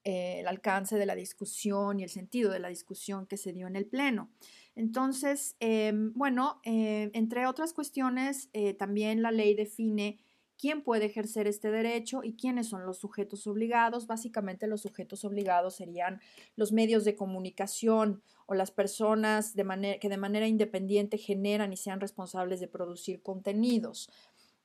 eh, 0.05 0.41
el 0.41 0.47
alcance 0.47 0.97
de 0.97 1.07
la 1.07 1.15
discusión 1.15 1.99
y 1.99 2.05
el 2.05 2.11
sentido 2.11 2.53
de 2.53 2.61
la 2.61 2.69
discusión 2.69 3.26
que 3.26 3.37
se 3.37 3.53
dio 3.53 3.67
en 3.67 3.76
el 3.76 3.87
Pleno. 3.87 4.31
Entonces, 4.75 5.57
em, 5.59 6.12
bueno, 6.12 6.61
eh, 6.65 7.11
entre 7.15 7.47
otras 7.47 7.73
cuestiones, 7.73 8.50
eh, 8.53 8.75
también 8.75 9.23
la 9.23 9.33
ley 9.33 9.55
define 9.55 10.19
quién 10.58 10.82
puede 10.82 11.06
ejercer 11.06 11.46
este 11.46 11.70
derecho 11.70 12.22
y 12.25 12.34
quiénes 12.34 12.68
son 12.68 12.86
los 12.86 12.98
sujetos 12.98 13.46
obligados. 13.46 14.06
Básicamente 14.06 14.66
los 14.66 14.82
sujetos 14.82 15.25
obligados 15.25 15.76
serían 15.76 16.20
los 16.56 16.72
medios 16.72 17.04
de 17.04 17.16
comunicación 17.16 18.22
o 18.46 18.54
las 18.54 18.70
personas 18.70 19.54
que 19.54 20.08
de 20.08 20.16
manera 20.16 20.46
independiente 20.46 21.18
generan 21.18 21.72
y 21.72 21.76
sean 21.76 22.00
responsables 22.00 22.60
de 22.60 22.68
producir 22.68 23.22
contenidos. 23.22 24.10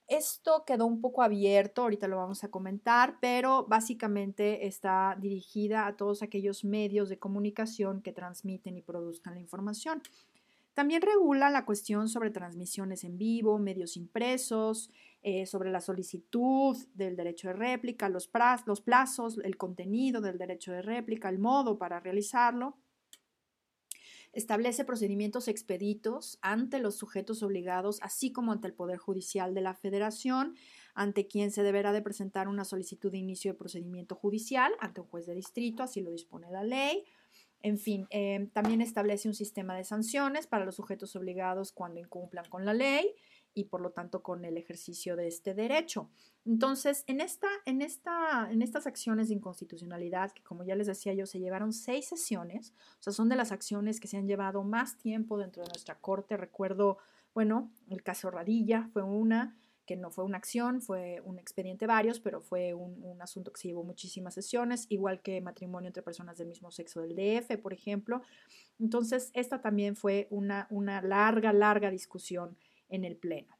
Esto 0.07 0.65
quedó 0.65 0.88
un 0.88 1.00
poco 1.00 1.24
abierto, 1.24 1.83
ahorita 1.83 2.07
lo 2.10 2.17
vamos 2.17 2.43
a 2.43 2.51
comentar, 2.51 3.17
pero 3.21 3.65
básicamente 3.67 4.67
está 4.67 5.17
dirigida 5.17 5.88
a 5.88 5.95
todos 5.95 6.21
aquellos 6.21 6.65
medios 6.65 7.07
de 7.07 7.17
comunicación 7.17 8.01
que 8.01 8.12
transmiten 8.12 8.77
y 8.77 8.81
produzcan 8.81 9.36
la 9.36 9.39
información. 9.39 10.01
También 10.74 11.01
regula 11.01 11.50
la 11.50 11.65
cuestión 11.65 12.10
sobre 12.10 12.29
transmisiones 12.29 13.03
en 13.03 13.17
vivo, 13.17 13.57
medios 13.57 13.95
impresos, 13.95 14.89
eh, 15.24 15.46
sobre 15.46 15.70
la 15.70 15.82
solicitud 15.82 16.75
del 16.96 17.16
derecho 17.16 17.50
de 17.50 17.54
réplica, 17.54 18.10
los, 18.10 18.28
plazos, 18.28 19.38
el 19.44 19.56
contenido 19.56 20.20
del 20.20 20.40
derecho 20.40 20.72
de 20.72 20.82
réplica, 20.82 21.30
el 21.30 21.38
modo 21.38 21.78
para 21.78 22.00
realizarlo 22.00 22.80
establece 24.34 24.84
procedimientos 24.84 25.48
expeditos 25.48 26.40
ante 26.42 26.80
los 26.80 26.96
sujetos 26.98 27.44
obligados, 27.44 28.00
así 28.01 28.32
como 28.32 28.51
ante 28.51 28.66
el 28.66 28.74
Poder 28.74 28.98
Judicial 28.98 29.54
de 29.54 29.62
la 29.62 29.75
Federación, 29.75 30.56
ante 30.96 31.28
quien 31.28 31.51
se 31.51 31.62
deberá 31.62 31.94
de 31.94 32.01
presentar 32.01 32.48
una 32.48 32.66
solicitud 32.66 33.12
de 33.12 33.20
inicio 33.20 33.51
de 33.51 33.60
procedimiento 33.60 34.16
judicial 34.16 34.74
ante 34.80 35.01
un 35.01 35.08
juez 35.08 35.28
de 35.28 35.36
distrito, 35.36 35.84
así 35.84 36.01
lo 36.01 36.10
dispone 36.10 36.50
la 36.50 36.63
ley. 36.63 37.04
En 37.62 37.78
fin, 37.78 38.08
eh, 38.10 38.50
también 38.54 38.82
establece 38.82 39.28
un 39.28 39.36
sistema 39.36 39.75
de 39.75 39.84
sanciones 39.84 40.48
para 40.48 40.66
los 40.66 40.78
sujetos 40.78 41.16
obligados 41.16 41.72
cuando 41.72 42.00
incumplan 42.00 42.46
con 42.50 42.66
la 42.66 42.74
ley 42.74 43.13
y 43.53 43.65
por 43.65 43.81
lo 43.81 43.91
tanto 43.91 44.24
con 44.24 44.46
el 44.46 44.58
ejercicio 44.58 45.15
de 45.15 45.27
este 45.27 45.53
derecho. 45.53 46.10
Entonces, 46.46 47.03
en, 47.08 47.22
esta, 47.22 47.48
en, 47.65 47.81
esta, 47.81 48.50
en 48.51 48.62
estas 48.62 48.88
acciones 48.88 49.27
de 49.27 49.36
inconstitucionalidad, 49.36 50.31
que 50.31 50.43
como 50.43 50.63
ya 50.63 50.75
les 50.75 50.88
decía 50.88 51.13
yo, 51.13 51.25
se 51.25 51.39
llevaron 51.39 51.74
seis 51.74 52.08
sesiones, 52.08 52.74
o 53.00 53.03
sea, 53.03 53.13
son 53.13 53.29
de 53.29 53.36
las 53.36 53.51
acciones 53.51 54.00
que 54.00 54.08
se 54.08 54.17
han 54.17 54.27
llevado 54.27 54.63
más 54.63 54.98
tiempo 54.98 55.38
dentro 55.38 55.63
de 55.63 55.70
nuestra 55.70 55.96
corte. 56.00 56.38
Recuerdo, 56.38 56.98
bueno, 57.34 57.72
el 57.89 58.03
caso 58.03 58.31
Radilla 58.31 58.89
fue 58.93 59.03
una, 59.03 59.58
que 59.86 59.98
no 59.98 60.10
fue 60.10 60.24
una 60.24 60.38
acción, 60.38 60.81
fue 60.81 61.22
un 61.25 61.38
expediente 61.38 61.86
varios, 61.86 62.20
pero 62.20 62.41
fue 62.41 62.74
un, 62.74 63.03
un, 63.03 63.22
asunto 63.22 63.51
que 63.51 63.60
se 63.60 63.67
llevó 63.67 63.84
muchísimas 63.84 64.34
sesiones, 64.34 64.86
igual 64.89 65.22
que 65.22 65.41
matrimonio 65.41 65.88
entre 65.88 66.01
personas 66.01 66.38
del 66.38 66.48
mismo 66.48 66.72
sexo 66.72 67.01
del 67.01 67.15
DF, 67.15 67.58
por 67.62 67.74
ejemplo. 67.74 68.22
Entonces, 68.79 69.29
esta 69.34 69.62
también 69.62 69.96
fue 69.96 70.27
una, 70.31 70.67
una 70.70 71.01
larga, 71.01 71.51
larga 71.51 71.91
discusión 71.91 72.58
en 72.91 73.03
el 73.03 73.17
Pleno. 73.17 73.57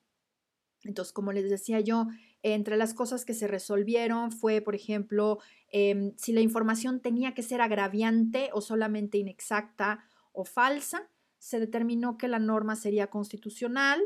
Entonces, 0.84 1.14
como 1.14 1.32
les 1.32 1.50
decía 1.50 1.80
yo, 1.80 2.08
entre 2.44 2.78
las 2.78 2.94
cosas 2.94 3.26
que 3.26 3.34
se 3.34 3.48
resolvieron 3.48 4.32
fue, 4.32 4.62
por 4.62 4.76
ejemplo, 4.76 5.40
em, 5.72 6.14
si 6.18 6.34
la 6.34 6.42
información 6.42 7.00
tenía 7.02 7.34
que 7.34 7.44
ser 7.44 7.62
agraviante 7.62 8.50
o 8.54 8.62
solamente 8.62 9.18
inexacta 9.18 10.04
o 10.34 10.46
falsa. 10.46 11.10
Se 11.38 11.60
determinó 11.60 12.18
que 12.18 12.28
la 12.28 12.40
norma 12.40 12.76
sería 12.76 13.08
constitucional. 13.08 14.02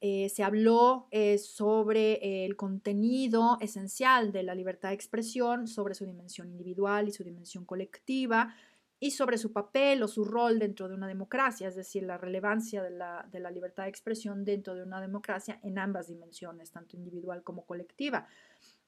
Eh, 0.00 0.28
se 0.28 0.42
habló 0.42 1.06
eh, 1.12 1.38
sobre 1.38 2.44
el 2.44 2.56
contenido 2.56 3.56
esencial 3.60 4.32
de 4.32 4.42
la 4.42 4.54
libertad 4.54 4.88
de 4.88 4.96
expresión, 4.96 5.68
sobre 5.68 5.94
su 5.94 6.04
dimensión 6.04 6.50
individual 6.50 7.06
y 7.06 7.12
su 7.12 7.22
dimensión 7.22 7.64
colectiva, 7.64 8.54
y 9.02 9.10
sobre 9.10 9.36
su 9.36 9.52
papel 9.52 10.00
o 10.04 10.06
su 10.06 10.24
rol 10.24 10.60
dentro 10.60 10.88
de 10.88 10.94
una 10.94 11.08
democracia, 11.08 11.66
es 11.66 11.74
decir, 11.74 12.04
la 12.04 12.18
relevancia 12.18 12.84
de 12.84 12.90
la, 12.90 13.50
libertad 13.50 13.82
de 13.82 13.88
expresión 13.88 14.44
dentro 14.44 14.76
de 14.76 14.84
una 14.84 15.00
democracia 15.00 15.58
en 15.64 15.80
ambas 15.80 16.06
dimensiones, 16.06 16.70
tanto 16.70 16.96
individual 16.96 17.42
como 17.42 17.66
colectiva. 17.66 18.28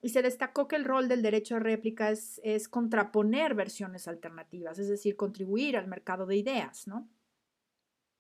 Y 0.01 0.11
se 0.11 0.23
destacó 0.23 0.69
que 0.69 0.77
el 0.77 0.85
rol 0.85 1.09
del 1.09 1.21
derecho 1.21 1.57
de 1.57 1.63
réplica 1.63 2.13
es, 2.13 2.41
es 2.45 2.69
contraponer 2.69 3.55
versiones 3.57 4.07
alternativas, 4.07 4.79
es 4.79 4.89
decir, 4.89 5.17
contribuir 5.17 5.77
al 5.77 5.89
mercado 5.89 6.27
de 6.27 6.37
ideas, 6.37 6.87
¿no? 6.87 7.09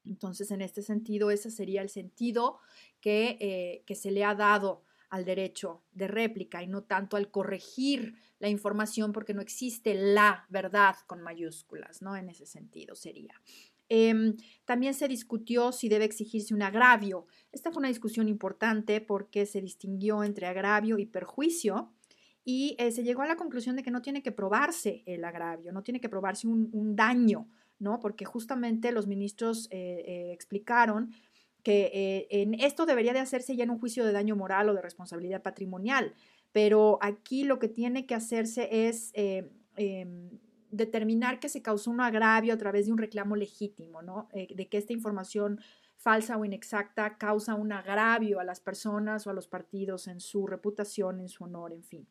Entonces, 0.04 0.50
en 0.50 0.62
este 0.62 0.82
sentido, 0.82 1.30
ese 1.30 1.48
sería 1.48 1.80
el 1.80 1.90
sentido 1.90 2.58
que, 3.00 3.38
eh, 3.40 3.84
que 3.86 3.94
se 3.94 4.10
le 4.10 4.24
ha 4.24 4.34
dado 4.34 4.82
al 5.14 5.24
derecho 5.24 5.84
de 5.92 6.08
réplica 6.08 6.60
y 6.60 6.66
no 6.66 6.82
tanto 6.82 7.16
al 7.16 7.30
corregir 7.30 8.16
la 8.40 8.48
información 8.48 9.12
porque 9.12 9.32
no 9.32 9.42
existe 9.42 9.94
la 9.94 10.44
verdad 10.48 10.96
con 11.06 11.22
mayúsculas, 11.22 12.02
¿no? 12.02 12.16
En 12.16 12.28
ese 12.28 12.46
sentido 12.46 12.96
sería. 12.96 13.40
Em, 13.88 14.36
también 14.64 14.92
se 14.92 15.06
discutió 15.06 15.70
si 15.70 15.88
debe 15.88 16.04
exigirse 16.04 16.52
un 16.52 16.62
agravio. 16.62 17.26
Esta 17.52 17.70
fue 17.70 17.78
una 17.78 17.88
discusión 17.88 18.28
importante 18.28 19.00
porque 19.00 19.46
se 19.46 19.60
distinguió 19.60 20.24
entre 20.24 20.48
agravio 20.48 20.98
y 20.98 21.06
perjuicio 21.06 21.92
y 22.44 22.74
eh, 22.80 22.90
se 22.90 23.04
llegó 23.04 23.22
a 23.22 23.28
la 23.28 23.36
conclusión 23.36 23.76
de 23.76 23.84
que 23.84 23.92
no 23.92 24.02
tiene 24.02 24.20
que 24.20 24.32
probarse 24.32 25.04
el 25.06 25.24
agravio, 25.24 25.70
no 25.70 25.84
tiene 25.84 26.00
que 26.00 26.08
probarse 26.08 26.48
un, 26.48 26.96
daño, 26.96 27.48
¿no? 27.78 28.00
Porque 28.00 28.24
justamente 28.24 28.90
los 28.90 29.06
ministros 29.06 29.68
eh, 29.70 30.02
eh, 30.08 30.32
explicaron 30.32 31.12
que 31.64 31.90
eh, 31.94 32.26
en 32.30 32.54
esto 32.54 32.86
debería 32.86 33.14
de 33.14 33.20
hacerse 33.20 33.56
ya 33.56 33.64
en 33.64 33.70
un 33.70 33.80
juicio 33.80 34.04
de 34.04 34.12
daño 34.12 34.36
moral 34.36 34.68
o 34.68 34.74
de 34.74 34.82
responsabilidad 34.82 35.42
patrimonial, 35.42 36.14
pero 36.52 36.98
aquí 37.00 37.42
lo 37.42 37.58
que 37.58 37.68
tiene 37.68 38.06
que 38.06 38.14
hacerse 38.14 38.86
es 38.86 39.10
eh, 39.14 39.50
em, 39.76 40.38
determinar 40.70 41.40
que 41.40 41.48
se 41.48 41.62
causó 41.62 41.90
un 41.90 42.02
agravio 42.02 42.52
a 42.52 42.58
través 42.58 42.86
de 42.86 42.92
un 42.92 42.98
reclamo 42.98 43.34
legítimo, 43.34 44.02
¿no? 44.02 44.28
Eh, 44.34 44.54
de 44.54 44.68
que 44.68 44.76
esta 44.76 44.92
información 44.92 45.58
falsa 45.96 46.36
o 46.36 46.44
inexacta 46.44 47.16
causa 47.16 47.54
un 47.54 47.72
agravio 47.72 48.40
a 48.40 48.44
las 48.44 48.60
personas 48.60 49.26
o 49.26 49.30
a 49.30 49.32
los 49.32 49.48
partidos 49.48 50.06
en 50.06 50.20
su 50.20 50.46
reputación, 50.46 51.18
en 51.18 51.30
su 51.30 51.44
honor, 51.44 51.72
en 51.72 51.82
fin. 51.82 52.06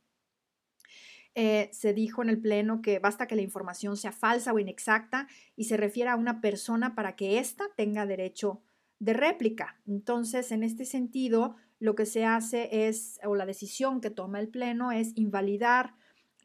se 1.35 1.93
dijo 1.93 2.21
en 2.23 2.29
el 2.29 2.39
Pleno 2.39 2.81
que 2.81 2.99
basta 2.99 3.27
que 3.27 3.35
la 3.35 3.41
información 3.41 3.97
sea 3.97 4.11
falsa 4.11 4.51
o 4.53 4.59
inexacta 4.59 5.27
y 5.55 5.65
se 5.65 5.77
refiera 5.77 6.13
a 6.13 6.15
una 6.15 6.41
persona 6.41 6.95
para 6.95 7.15
que 7.15 7.39
ésta 7.39 7.65
tenga 7.75 8.05
derecho 8.05 8.61
de 9.03 9.13
réplica. 9.13 9.75
Entonces, 9.85 10.51
en 10.53 10.63
este 10.63 10.85
sentido, 10.85 11.55
lo 11.79 11.93
que 11.93 12.05
se 12.05 12.23
hace 12.23 12.87
es, 12.87 13.19
o 13.25 13.35
la 13.35 13.45
decisión 13.45 13.99
que 13.99 14.09
toma 14.09 14.39
el 14.39 14.47
Pleno 14.47 14.93
es 14.93 15.11
invalidar 15.15 15.93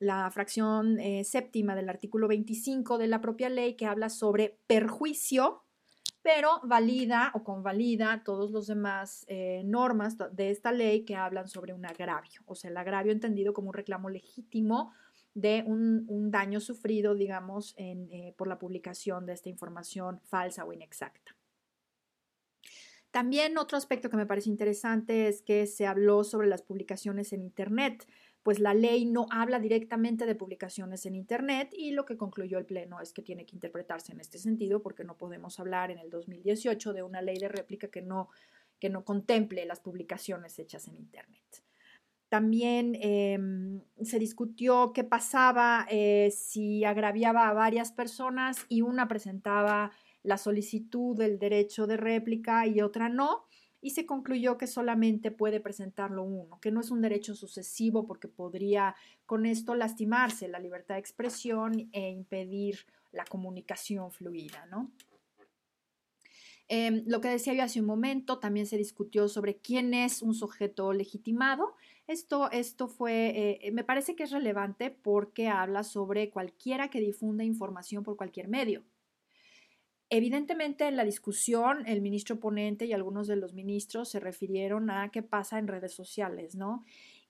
la 0.00 0.28
fracción 0.32 0.98
eh, 0.98 1.22
séptima 1.22 1.76
del 1.76 1.88
artículo 1.88 2.26
25 2.26 2.98
de 2.98 3.06
la 3.06 3.20
propia 3.20 3.48
ley 3.48 3.74
que 3.74 3.86
habla 3.86 4.08
sobre 4.08 4.58
perjuicio, 4.66 5.62
pero 6.22 6.60
valida 6.64 7.30
o 7.34 7.44
convalida 7.44 8.22
todos 8.24 8.50
los 8.50 8.66
demás 8.66 9.24
eh, 9.28 9.62
normas 9.64 10.16
de 10.32 10.50
esta 10.50 10.72
ley 10.72 11.04
que 11.04 11.14
hablan 11.14 11.46
sobre 11.46 11.74
un 11.74 11.86
agravio, 11.86 12.42
o 12.44 12.56
sea, 12.56 12.70
el 12.70 12.76
agravio 12.76 13.12
entendido 13.12 13.52
como 13.52 13.68
un 13.68 13.74
reclamo 13.74 14.10
legítimo 14.10 14.92
de 15.34 15.62
un, 15.64 16.30
daño 16.32 16.58
sufrido, 16.58 17.14
digamos, 17.14 17.74
eh, 17.76 18.34
por 18.36 18.48
la 18.48 18.58
publicación 18.58 19.26
de 19.26 19.34
esta 19.34 19.48
información 19.48 20.20
falsa 20.24 20.64
o 20.64 20.72
inexacta. 20.72 21.37
También 23.10 23.56
otro 23.56 23.78
aspecto 23.78 24.10
que 24.10 24.16
me 24.16 24.26
parece 24.26 24.50
interesante 24.50 25.28
es 25.28 25.42
que 25.42 25.66
se 25.66 25.86
habló 25.86 26.24
sobre 26.24 26.46
las 26.46 26.62
publicaciones 26.62 27.32
en 27.32 27.42
Internet, 27.42 28.06
pues 28.42 28.60
la 28.60 28.74
ley 28.74 29.06
no 29.06 29.26
habla 29.30 29.58
directamente 29.60 30.26
de 30.26 30.34
publicaciones 30.34 31.04
en 31.06 31.14
Internet 31.14 31.70
y 31.72 31.90
lo 31.90 32.04
que 32.04 32.16
concluyó 32.16 32.58
el 32.58 32.66
Pleno 32.66 33.00
es 33.00 33.12
que 33.12 33.22
tiene 33.22 33.46
que 33.46 33.56
interpretarse 33.56 34.12
en 34.12 34.20
este 34.20 34.38
sentido 34.38 34.82
porque 34.82 35.04
no 35.04 35.16
podemos 35.16 35.58
hablar 35.58 35.90
en 35.90 35.98
el 35.98 36.10
2018 36.10 36.92
de 36.92 37.02
una 37.02 37.22
ley 37.22 37.38
de 37.38 37.48
réplica 37.48 37.88
que 37.88 38.02
no, 38.02 38.28
que 38.78 38.90
no 38.90 39.04
contemple 39.04 39.66
las 39.66 39.80
publicaciones 39.80 40.58
hechas 40.58 40.86
en 40.88 40.96
Internet. 40.96 41.42
También 42.28 42.94
em, 43.00 43.80
se 44.02 44.18
discutió 44.18 44.92
qué 44.92 45.02
pasaba 45.02 45.86
eh, 45.90 46.30
si 46.30 46.84
agraviaba 46.84 47.48
a 47.48 47.54
varias 47.54 47.90
personas 47.90 48.66
y 48.68 48.82
una 48.82 49.08
presentaba 49.08 49.92
la 50.28 50.36
solicitud 50.36 51.16
del 51.16 51.38
derecho 51.38 51.86
de 51.86 51.96
réplica 51.96 52.66
y 52.66 52.82
otra 52.82 53.08
no. 53.08 53.46
y 53.80 53.90
se 53.90 54.06
concluyó 54.06 54.58
que 54.58 54.66
solamente 54.66 55.30
puede 55.30 55.60
presentarlo 55.60 56.24
uno, 56.24 56.58
que 56.60 56.72
no 56.72 56.80
es 56.80 56.90
un 56.90 57.00
derecho 57.00 57.36
sucesivo 57.36 58.06
porque 58.08 58.26
podría 58.26 58.96
con 59.24 59.46
esto 59.46 59.76
lastimarse 59.76 60.48
la 60.48 60.58
libertad 60.58 60.96
de 60.96 61.00
expresión 61.00 61.88
e 61.92 62.10
impedir 62.10 62.86
la 63.12 63.24
comunicación 63.24 64.10
fluida, 64.10 64.66
¿no? 64.66 64.90
Em, 66.66 67.04
lo 67.06 67.20
que 67.20 67.28
decía 67.28 67.54
yo 67.54 67.62
hace 67.62 67.80
un 67.80 67.86
momento, 67.86 68.40
también 68.40 68.66
se 68.66 68.76
discutió 68.76 69.28
sobre 69.28 69.56
quién 69.56 69.94
es 69.94 70.22
un 70.22 70.34
sujeto 70.34 70.92
legitimado. 70.92 71.74
Esto, 72.08 72.50
esto 72.50 72.88
fue, 72.88 73.60
eh, 73.62 73.70
me 73.70 73.84
parece 73.84 74.16
que 74.16 74.24
es 74.24 74.32
relevante 74.32 74.90
porque 74.90 75.48
habla 75.48 75.84
sobre 75.84 76.30
cualquiera 76.30 76.90
que 76.90 77.00
difunda 77.00 77.44
información 77.44 78.02
por 78.02 78.16
cualquier 78.16 78.48
medio. 78.48 78.84
Evidentemente, 80.10 80.86
en 80.86 80.96
la 80.96 81.04
discusión, 81.04 81.86
el 81.86 82.00
ministro 82.00 82.40
ponente 82.40 82.86
y 82.86 82.92
algunos 82.92 83.26
de 83.26 83.36
los 83.36 83.52
ministros 83.52 84.08
se 84.08 84.20
refirieron 84.20 84.90
a 84.90 85.10
qué 85.10 85.22
pasa 85.22 85.58
en 85.58 85.68
redes 85.68 85.92
sociales, 85.92 86.54
¿no? 86.54 86.84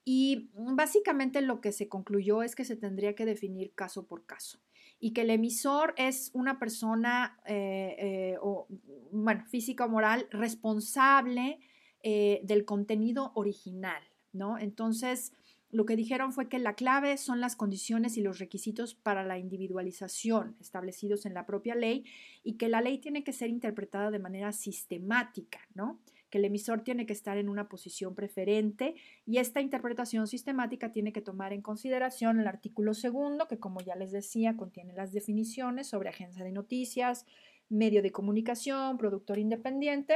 Y 0.05 0.49
básicamente 0.55 1.41
lo 1.41 1.59
que 1.59 1.71
se 1.71 1.89
concluyó 1.89 2.41
es 2.41 2.55
que 2.55 2.65
se 2.65 2.75
tendría 2.75 3.15
que 3.15 3.25
definir 3.25 3.73
caso 3.75 4.07
por 4.07 4.25
caso 4.25 4.59
y 4.99 5.11
que 5.13 5.21
el 5.21 5.29
emisor 5.29 5.93
es 5.97 6.31
una 6.33 6.59
persona, 6.59 7.39
eh, 7.45 7.95
eh, 7.99 8.37
o, 8.41 8.67
bueno, 9.11 9.45
física 9.45 9.85
o 9.85 9.89
moral, 9.89 10.27
responsable 10.31 11.59
eh, 12.01 12.41
del 12.43 12.65
contenido 12.65 13.31
original, 13.35 14.01
¿no? 14.33 14.57
Entonces, 14.57 15.33
lo 15.71 15.85
que 15.85 15.95
dijeron 15.95 16.33
fue 16.33 16.49
que 16.49 16.59
la 16.59 16.73
clave 16.73 17.17
son 17.17 17.41
las 17.41 17.55
condiciones 17.55 18.17
y 18.17 18.21
los 18.21 18.39
requisitos 18.39 18.95
para 18.95 19.23
la 19.23 19.37
individualización 19.37 20.55
establecidos 20.59 21.25
en 21.25 21.33
la 21.33 21.45
propia 21.45 21.75
ley 21.75 22.05
y 22.43 22.53
que 22.53 22.69
la 22.69 22.81
ley 22.81 22.97
tiene 22.97 23.23
que 23.23 23.33
ser 23.33 23.49
interpretada 23.49 24.09
de 24.09 24.19
manera 24.19 24.51
sistemática, 24.51 25.59
¿no? 25.75 25.99
que 26.29 26.37
el 26.37 26.45
emisor 26.45 26.81
tiene 26.81 27.05
que 27.05 27.13
estar 27.13 27.37
en 27.37 27.49
una 27.49 27.69
posición 27.69 28.15
preferente 28.15 28.95
y 29.25 29.37
esta 29.37 29.61
interpretación 29.61 30.27
sistemática 30.27 30.91
tiene 30.91 31.11
que 31.11 31.21
tomar 31.21 31.53
en 31.53 31.61
consideración 31.61 32.39
el 32.39 32.47
artículo 32.47 32.93
segundo, 32.93 33.47
que 33.47 33.59
como 33.59 33.81
ya 33.81 33.95
les 33.95 34.11
decía, 34.11 34.55
contiene 34.55 34.93
las 34.93 35.11
definiciones 35.11 35.87
sobre 35.87 36.09
agencia 36.09 36.43
de 36.43 36.51
noticias, 36.51 37.25
medio 37.67 38.01
de 38.01 38.11
comunicación, 38.11 38.97
productor 38.97 39.39
independiente, 39.39 40.15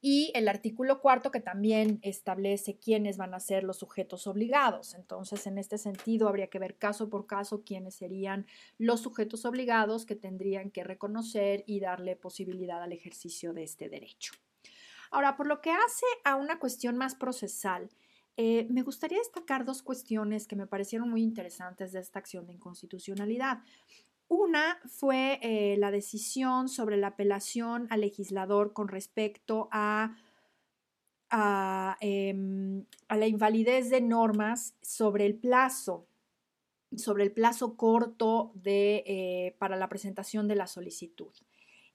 y 0.00 0.32
el 0.34 0.48
artículo 0.48 1.00
cuarto 1.00 1.30
que 1.30 1.40
también 1.40 1.98
establece 2.02 2.78
quiénes 2.78 3.16
van 3.16 3.34
a 3.34 3.40
ser 3.40 3.64
los 3.64 3.78
sujetos 3.78 4.26
obligados. 4.26 4.94
Entonces, 4.94 5.46
en 5.46 5.58
este 5.58 5.76
sentido, 5.76 6.28
habría 6.28 6.48
que 6.48 6.58
ver 6.58 6.78
caso 6.78 7.10
por 7.10 7.26
caso 7.26 7.62
quiénes 7.64 7.96
serían 7.96 8.46
los 8.78 9.00
sujetos 9.00 9.44
obligados 9.44 10.06
que 10.06 10.16
tendrían 10.16 10.70
que 10.70 10.84
reconocer 10.84 11.64
y 11.66 11.80
darle 11.80 12.16
posibilidad 12.16 12.82
al 12.82 12.92
ejercicio 12.92 13.52
de 13.52 13.64
este 13.64 13.88
derecho. 13.88 14.32
Ahora, 15.10 15.36
por 15.36 15.46
lo 15.46 15.60
que 15.60 15.70
hace 15.70 16.06
a 16.24 16.36
una 16.36 16.58
cuestión 16.58 16.96
más 16.96 17.14
procesal, 17.14 17.90
eh, 18.36 18.66
me 18.70 18.82
gustaría 18.82 19.18
destacar 19.18 19.64
dos 19.64 19.82
cuestiones 19.82 20.46
que 20.46 20.56
me 20.56 20.66
parecieron 20.66 21.10
muy 21.10 21.22
interesantes 21.22 21.92
de 21.92 22.00
esta 22.00 22.20
acción 22.20 22.46
de 22.46 22.54
inconstitucionalidad. 22.54 23.58
Una 24.30 24.78
fue 24.86 25.40
eh, 25.42 25.76
la 25.76 25.90
decisión 25.90 26.68
sobre 26.68 26.96
la 26.96 27.08
apelación 27.08 27.88
al 27.90 28.02
legislador 28.02 28.72
con 28.72 28.86
respecto 28.86 29.68
a, 29.72 30.14
a, 31.30 31.96
em, 32.00 32.84
la 33.08 33.26
invalidez 33.26 33.90
de 33.90 34.00
normas 34.00 34.76
sobre 34.82 35.26
el 35.26 35.34
plazo, 35.34 36.06
sobre 36.96 37.24
el 37.24 37.32
plazo 37.32 37.76
corto 37.76 38.52
de, 38.54 39.02
eh, 39.04 39.56
para 39.58 39.74
la 39.74 39.88
presentación 39.88 40.46
de 40.46 40.54
la 40.54 40.68
solicitud. 40.68 41.32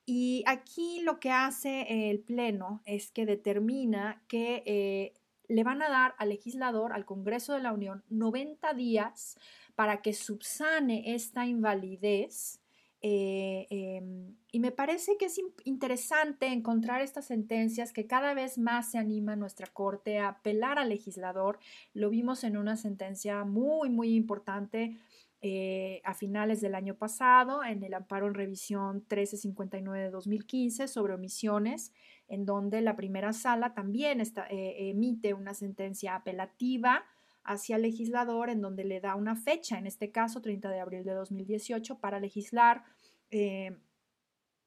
Y 0.05 0.43
aquí 0.45 0.99
lo 1.03 1.21
que 1.21 1.31
hace 1.31 2.09
el 2.09 2.19
Pleno 2.19 2.81
es 2.85 3.11
que 3.11 3.25
determina 3.25 4.21
que 4.27 4.61
eh, 4.65 5.13
le 5.47 5.63
van 5.63 5.81
a 5.81 5.87
dar 5.87 6.15
al 6.17 6.27
legislador, 6.27 6.91
al 6.91 7.05
Congreso 7.05 7.53
de 7.53 7.61
la 7.61 7.71
Unión, 7.71 8.03
90 8.09 8.73
días 8.73 9.37
para 9.75 10.01
que 10.01 10.13
subsane 10.13 11.13
esta 11.13 11.45
invalidez. 11.45 12.59
Eh, 13.01 13.67
em, 13.69 14.35
y 14.51 14.59
me 14.59 14.71
parece 14.71 15.17
que 15.17 15.25
es 15.25 15.39
interesante 15.63 16.47
encontrar 16.47 17.01
estas 17.01 17.25
sentencias 17.25 17.93
que 17.93 18.07
cada 18.07 18.33
vez 18.33 18.57
más 18.57 18.89
se 18.91 18.97
anima 18.97 19.35
nuestra 19.35 19.67
Corte 19.67 20.17
a 20.17 20.29
apelar 20.29 20.79
al 20.79 20.89
legislador. 20.89 21.59
Lo 21.93 22.09
vimos 22.09 22.43
en 22.43 22.57
una 22.57 22.77
sentencia 22.77 23.43
muy, 23.43 23.89
muy 23.89 24.15
importante 24.15 24.97
eh, 25.41 26.01
a 26.03 26.15
finales 26.15 26.61
del 26.61 26.73
año 26.73 26.95
pasado 26.95 27.63
en 27.63 27.83
el 27.83 27.93
amparo 27.93 28.27
en 28.27 28.33
revisión 28.33 28.95
1359 28.95 30.05
de 30.05 30.09
2015 30.09 30.87
sobre 30.87 31.13
omisiones, 31.13 31.93
en 32.27 32.45
donde 32.45 32.81
la 32.81 32.95
primera 32.95 33.31
sala 33.33 33.75
también 33.75 34.21
eh, 34.21 34.89
emite 34.89 35.35
una 35.35 35.53
sentencia 35.53 36.15
apelativa 36.15 37.05
hacia 37.45 37.77
el 37.77 37.83
legislador 37.83 38.49
en 38.49 38.61
donde 38.61 38.83
le 38.83 38.99
da 38.99 39.15
una 39.15 39.35
fecha, 39.35 39.77
en 39.77 39.87
este 39.87 40.11
caso 40.11 40.41
30 40.41 40.69
de 40.69 40.79
abril 40.79 41.03
de 41.03 41.13
2018, 41.13 41.99
para 41.99 42.19
legislar. 42.19 42.83
Eh, 43.31 43.71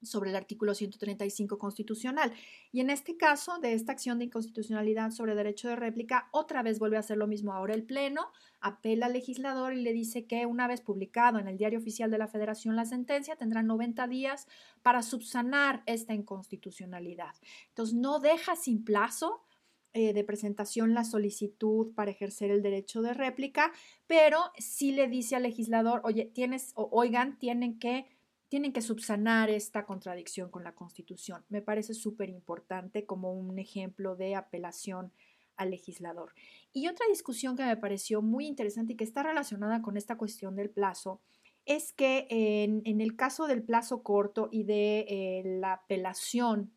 sobre 0.03 0.31
el 0.31 0.37
artículo 0.37 0.75
135 0.75 1.59
constitucional. 1.59 2.33
Y 2.71 2.81
en 2.81 2.91
este 2.91 3.17
caso, 3.17 3.59
de 3.59 3.73
esta 3.73 3.93
acción 3.93 4.19
de 4.19 4.27
inconstitucionalidad 4.27 5.11
sobre 5.11 5.35
derecho 5.35 5.69
de 5.69 5.77
réplica, 5.77 6.29
otra 6.33 6.63
vez 6.63 6.79
vuelve 6.79 6.97
a 6.97 7.01
hacer 7.01 7.17
lo 7.17 7.27
mismo. 7.27 7.53
Ahora 7.53 7.75
el 7.75 7.85
Pleno 7.85 8.29
apela 8.61 9.07
al 9.07 9.13
legislador 9.13 9.75
y 9.75 9.83
le 9.83 9.93
dice 9.93 10.27
que 10.27 10.47
una 10.47 10.69
vez 10.69 10.81
publicado 10.81 11.39
en 11.39 11.49
el 11.49 11.57
Diario 11.57 11.79
Oficial 11.79 12.11
de 12.11 12.19
la 12.19 12.29
Federación 12.29 12.77
la 12.77 12.85
sentencia, 12.85 13.37
tendrá 13.37 13.63
90 13.63 14.07
días 14.07 14.47
para 14.83 15.03
subsanar 15.03 15.83
esta 15.87 16.15
inconstitucionalidad. 16.15 17.35
Entonces, 17.69 17.97
no 17.97 18.21
deja 18.21 18.57
sin 18.57 18.85
plazo 18.85 19.43
eh, 19.95 20.13
de 20.13 20.25
presentación 20.25 20.95
la 20.95 21.05
solicitud 21.05 21.95
para 21.95 22.11
ejercer 22.11 22.51
el 22.51 22.63
derecho 22.63 23.03
de 23.03 23.15
réplica, 23.15 23.73
pero 24.07 24.39
sí 24.59 24.93
le 24.93 25.09
dice 25.09 25.37
al 25.37 25.45
legislador, 25.45 26.01
oye, 26.05 26.27
tienes, 26.27 26.73
oigan, 26.75 27.39
tienen 27.39 27.79
que 27.79 28.07
tienen 28.49 28.73
que 28.73 28.81
subsanar 28.81 29.51
esta 29.51 29.85
contradicción 29.85 30.51
con 30.51 30.65
la 30.65 30.75
Constitución. 30.75 31.45
Me 31.51 31.61
parece 31.61 31.93
súper 31.93 32.31
importante 32.31 33.05
como 33.05 33.33
un 33.33 33.59
ejemplo 33.59 34.17
de 34.17 34.35
apelación 34.35 35.13
al 35.57 35.71
legislador. 35.71 36.33
Y 36.73 36.89
otra 36.89 37.07
discusión 37.09 37.57
que 37.57 37.65
me 37.65 37.77
pareció 37.77 38.23
muy 38.23 38.47
interesante 38.47 38.95
y 38.95 38.97
que 38.97 39.05
está 39.05 39.23
relacionada 39.23 39.83
con 39.83 39.97
esta 39.97 40.17
cuestión 40.17 40.57
del 40.57 40.71
plazo 40.71 41.21
es 41.67 41.93
que 41.93 42.27
en, 42.31 43.01
el 43.01 43.17
caso 43.17 43.47
del 43.47 43.63
plazo 43.63 44.03
corto 44.03 44.49
y 44.51 44.63
de 44.63 45.01
eh, 45.01 45.43
la 45.61 45.75
apelación 45.75 46.73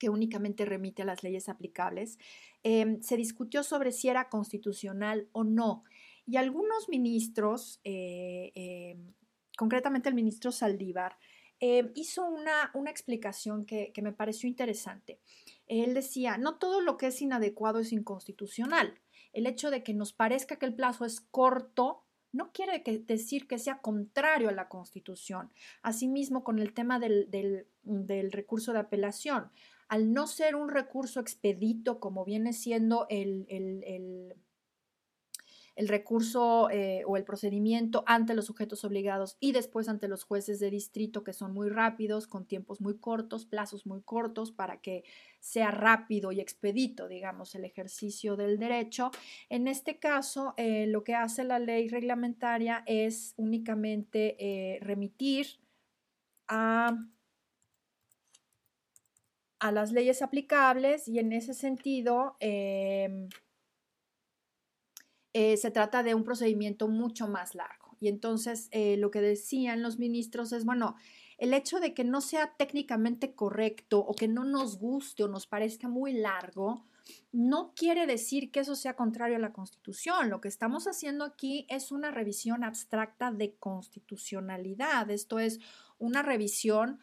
que 0.00 0.08
únicamente 0.08 0.64
remite 0.64 1.02
a 1.02 1.04
las 1.04 1.22
leyes 1.22 1.48
aplicables, 1.48 2.18
em, 2.64 3.00
se 3.00 3.16
discutió 3.16 3.62
sobre 3.62 3.92
si 3.92 4.08
era 4.08 4.28
constitucional 4.28 5.28
o 5.30 5.44
no. 5.44 5.84
Y 6.26 6.38
algunos 6.38 6.88
ministros 6.88 7.80
eh, 7.84 8.50
em, 8.56 9.14
concretamente 9.60 10.08
el 10.08 10.14
ministro 10.14 10.52
Saldívar, 10.52 11.18
eh, 11.60 11.92
hizo 11.94 12.24
una, 12.24 12.70
una 12.72 12.90
explicación 12.90 13.66
que, 13.66 13.92
me 14.02 14.10
pareció 14.10 14.48
interesante. 14.48 15.20
Él 15.66 15.92
decía, 15.92 16.38
no 16.38 16.56
todo 16.56 16.80
lo 16.80 16.96
que 16.96 17.08
es 17.08 17.20
inadecuado 17.20 17.78
es 17.78 17.92
inconstitucional. 17.92 18.98
El 19.34 19.46
hecho 19.46 19.70
de 19.70 19.82
que 19.82 19.92
nos 19.92 20.14
parezca 20.14 20.56
que 20.56 20.64
el 20.64 20.74
plazo 20.74 21.04
es 21.04 21.20
corto 21.20 22.06
no 22.32 22.52
quiere 22.52 22.82
decir 23.06 23.46
que 23.46 23.58
sea 23.58 23.82
contrario 23.82 24.48
a 24.48 24.52
la 24.52 24.68
Constitución. 24.68 25.52
Asimismo, 25.82 26.42
con 26.42 26.58
el 26.58 26.72
tema 26.72 26.98
del, 26.98 27.66
recurso 28.32 28.72
de 28.72 28.78
apelación, 28.78 29.50
al 29.90 30.12
no 30.12 30.26
ser 30.26 30.56
un 30.56 30.70
recurso 30.70 31.20
expedito 31.20 32.00
como 32.00 32.24
viene 32.24 32.54
siendo 32.54 33.06
el 33.10 33.44
el 35.80 35.88
recurso 35.88 36.68
eh, 36.70 37.04
o 37.06 37.16
el 37.16 37.24
procedimiento 37.24 38.04
ante 38.06 38.34
los 38.34 38.44
sujetos 38.44 38.84
obligados 38.84 39.38
y 39.40 39.52
después 39.52 39.88
ante 39.88 40.08
los 40.08 40.24
jueces 40.24 40.60
de 40.60 40.70
distrito 40.70 41.24
que 41.24 41.32
son 41.32 41.54
muy 41.54 41.70
rápidos, 41.70 42.26
con 42.26 42.44
tiempos 42.44 42.82
muy 42.82 42.98
cortos, 42.98 43.46
plazos 43.46 43.86
muy 43.86 44.02
cortos 44.02 44.52
para 44.52 44.82
que 44.82 45.04
sea 45.38 45.70
rápido 45.70 46.32
y 46.32 46.40
expedito, 46.40 47.08
digamos, 47.08 47.54
el 47.54 47.64
ejercicio 47.64 48.36
del 48.36 48.58
derecho. 48.58 49.10
En 49.48 49.68
este 49.68 49.98
caso, 49.98 50.52
eh, 50.58 50.86
lo 50.86 51.02
que 51.02 51.14
hace 51.14 51.44
la 51.44 51.58
ley 51.58 51.88
reglamentaria 51.88 52.82
es 52.84 53.32
únicamente 53.38 54.36
eh, 54.38 54.80
remitir 54.80 55.60
a 56.46 57.06
a 59.60 59.72
las 59.72 59.92
leyes 59.92 60.22
aplicables 60.22 61.06
y 61.06 61.18
en 61.18 61.32
ese 61.32 61.54
sentido 61.54 62.36
em, 62.40 63.28
eh, 65.32 65.56
se 65.56 65.70
trata 65.70 66.02
de 66.02 66.14
un 66.14 66.24
procedimiento 66.24 66.88
mucho 66.88 67.28
más 67.28 67.54
largo. 67.54 67.96
Y 68.00 68.08
entonces 68.08 68.68
eh, 68.72 68.96
lo 68.96 69.10
que 69.10 69.20
decían 69.20 69.82
los 69.82 69.98
ministros 69.98 70.52
es, 70.52 70.64
bueno, 70.64 70.96
el 71.36 71.54
hecho 71.54 71.78
de 71.78 71.94
que 71.94 72.04
no 72.04 72.20
sea 72.20 72.54
técnicamente 72.56 73.34
correcto 73.34 74.00
o 74.00 74.14
que 74.14 74.28
no 74.28 74.44
nos 74.44 74.78
guste 74.78 75.24
o 75.24 75.28
nos 75.28 75.46
parezca 75.46 75.88
muy 75.88 76.14
largo, 76.14 76.86
no 77.32 77.72
quiere 77.74 78.06
decir 78.06 78.50
que 78.50 78.60
eso 78.60 78.76
sea 78.76 78.94
contrario 78.94 79.36
a 79.36 79.40
la 79.40 79.52
Constitución. 79.52 80.30
Lo 80.30 80.40
que 80.40 80.48
estamos 80.48 80.86
haciendo 80.86 81.24
aquí 81.24 81.66
es 81.68 81.92
una 81.92 82.10
revisión 82.10 82.64
abstracta 82.64 83.30
de 83.30 83.54
constitucionalidad. 83.54 85.10
Esto 85.10 85.38
es 85.38 85.60
una 85.98 86.22
revisión 86.22 87.00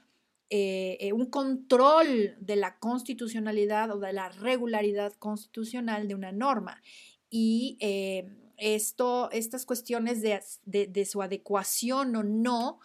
eh, 0.50 0.98
eh, 1.02 1.14
un 1.14 1.26
control 1.26 2.36
de 2.40 2.56
la 2.56 2.80
constitucionalidad 2.80 3.92
o 3.92 4.00
de 4.00 4.14
la 4.14 4.30
regularidad 4.30 5.14
constitucional 5.14 6.08
de 6.08 6.16
una 6.16 6.32
norma. 6.32 6.82
Y 7.30 7.78
eh, 7.82 8.30
esto, 8.58 9.30
estas 9.32 9.66
cuestiones 9.66 10.22
de, 10.22 11.06
su 11.06 11.22
adecuación 11.22 12.16
o 12.16 12.24
no, 12.24 12.80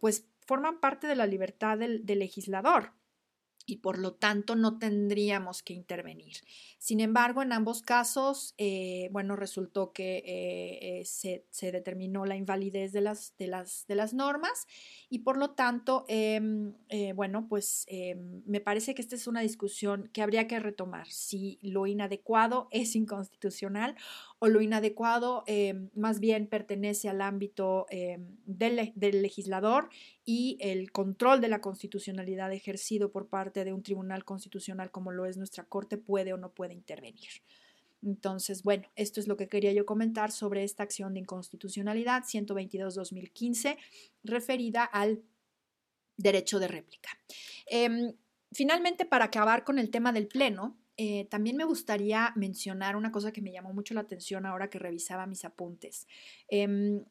pues 0.00 0.26
forman 0.46 0.80
parte 0.80 1.06
de 1.06 1.16
la 1.16 1.26
libertad 1.26 1.76
del 1.76 2.04
legislador 2.06 2.95
y 3.66 3.78
por 3.78 3.98
lo 3.98 4.14
tanto 4.14 4.54
no 4.54 4.78
tendríamos 4.78 5.62
que 5.62 5.74
intervenir. 5.74 6.36
Sin 6.78 7.00
embargo, 7.00 7.42
en 7.42 7.52
ambos 7.52 7.82
casos, 7.82 8.54
eh, 8.58 9.08
bueno, 9.10 9.34
resultó 9.34 9.92
que 9.92 10.18
eh, 10.18 11.00
eh, 11.00 11.04
se, 11.50 11.72
determinó 11.72 12.24
la 12.24 12.36
invalidez 12.36 12.92
de 12.92 13.00
las, 13.00 13.36
de 13.38 13.48
las, 13.48 13.86
de 13.88 13.96
las 13.96 14.14
normas 14.14 14.68
y 15.10 15.18
por 15.18 15.36
lo 15.36 15.50
tanto, 15.50 16.04
em, 16.08 16.74
bueno, 17.16 17.48
pues 17.48 17.84
em, 17.88 18.42
me 18.46 18.60
parece 18.60 18.94
que 18.94 19.02
esta 19.02 19.16
es 19.16 19.26
una 19.26 19.40
discusión 19.40 20.08
que 20.12 20.22
habría 20.22 20.46
que 20.46 20.60
retomar, 20.60 21.08
si 21.08 21.58
lo 21.60 21.86
inadecuado 21.88 22.68
es 22.70 22.94
inconstitucional 22.94 23.96
o 24.38 24.48
lo 24.48 24.60
inadecuado 24.60 25.44
em, 25.46 25.88
más 25.94 26.20
bien 26.20 26.46
pertenece 26.46 27.08
al 27.08 27.20
ámbito 27.20 27.86
del, 28.44 28.92
del 28.94 29.22
legislador 29.22 29.88
y 30.24 30.58
el 30.60 30.92
control 30.92 31.40
de 31.40 31.48
la 31.48 31.60
constitucionalidad 31.60 32.52
ejercido 32.52 33.10
por 33.10 33.28
parte 33.28 33.64
de 33.64 33.72
un 33.72 33.82
tribunal 33.82 34.24
constitucional 34.24 34.90
como 34.90 35.12
lo 35.12 35.24
es 35.24 35.36
nuestra 35.36 35.64
Corte 35.64 35.96
puede 35.96 36.32
o 36.32 36.36
no 36.36 36.52
puede 36.52 36.74
intervenir. 36.74 37.30
Entonces, 38.02 38.62
bueno, 38.62 38.88
esto 38.94 39.20
es 39.20 39.26
lo 39.26 39.36
que 39.36 39.48
quería 39.48 39.72
yo 39.72 39.86
comentar 39.86 40.30
sobre 40.30 40.64
esta 40.64 40.82
acción 40.82 41.14
de 41.14 41.20
inconstitucionalidad 41.20 42.22
122-2015 42.22 43.76
referida 44.22 44.84
al 44.84 45.22
derecho 46.16 46.58
de 46.58 46.68
réplica. 46.68 47.10
Em, 47.66 48.14
finalmente, 48.52 49.06
para 49.06 49.26
acabar 49.26 49.64
con 49.64 49.78
el 49.78 49.90
tema 49.90 50.12
del 50.12 50.28
Pleno, 50.28 50.78
eh, 50.96 51.26
también 51.30 51.56
me 51.56 51.64
gustaría 51.64 52.32
mencionar 52.36 52.96
una 52.96 53.12
cosa 53.12 53.32
que 53.32 53.42
me 53.42 53.52
llamó 53.52 53.72
mucho 53.72 53.94
la 53.94 54.00
atención 54.00 54.46
ahora 54.46 54.70
que 54.70 54.78
revisaba 54.78 55.26
mis 55.26 55.44
apuntes. 55.44 56.06
Em, 56.48 57.04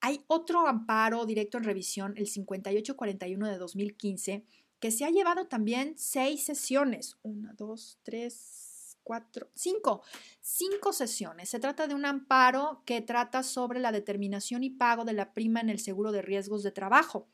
hay 0.00 0.24
otro 0.26 0.66
amparo 0.66 1.26
directo 1.26 1.58
en 1.58 1.64
revisión, 1.64 2.14
el 2.16 2.26
5841 2.26 3.48
de 3.48 3.58
2015, 3.58 4.44
que 4.80 4.90
se 4.90 5.04
ha 5.04 5.10
llevado 5.10 5.46
también 5.46 5.94
seis 5.96 6.44
sesiones. 6.44 7.16
Una, 7.22 7.52
dos, 7.54 7.98
tres, 8.02 8.98
cuatro, 9.04 9.48
cinco. 9.54 10.02
Cinco 10.40 10.92
sesiones. 10.92 11.48
Se 11.48 11.60
trata 11.60 11.86
de 11.86 11.94
un 11.94 12.04
amparo 12.04 12.82
que 12.84 13.00
trata 13.00 13.42
sobre 13.42 13.78
la 13.78 13.92
determinación 13.92 14.64
y 14.64 14.70
pago 14.70 15.04
de 15.04 15.12
la 15.12 15.32
prima 15.32 15.60
en 15.60 15.70
el 15.70 15.78
seguro 15.78 16.10
de 16.10 16.22
riesgos 16.22 16.62
de 16.62 16.72
trabajo. 16.72 17.28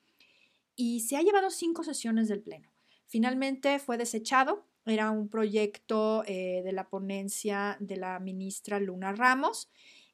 Y 0.76 1.00
se 1.00 1.16
ha 1.16 1.22
llevado 1.22 1.50
cinco 1.50 1.84
sesiones 1.84 2.28
del 2.28 2.42
Pleno. 2.42 2.70
Finalmente 3.06 3.78
fue 3.78 3.96
desechado. 3.96 4.67
Era 4.88 5.10
un 5.10 5.28
proyecto 5.28 6.24
eh, 6.26 6.62
de 6.64 6.72
la 6.72 6.88
ponencia 6.88 7.76
de 7.80 7.96
la 7.96 8.18
ministra 8.18 8.80
Luna 8.80 9.12
Ramos 9.12 9.68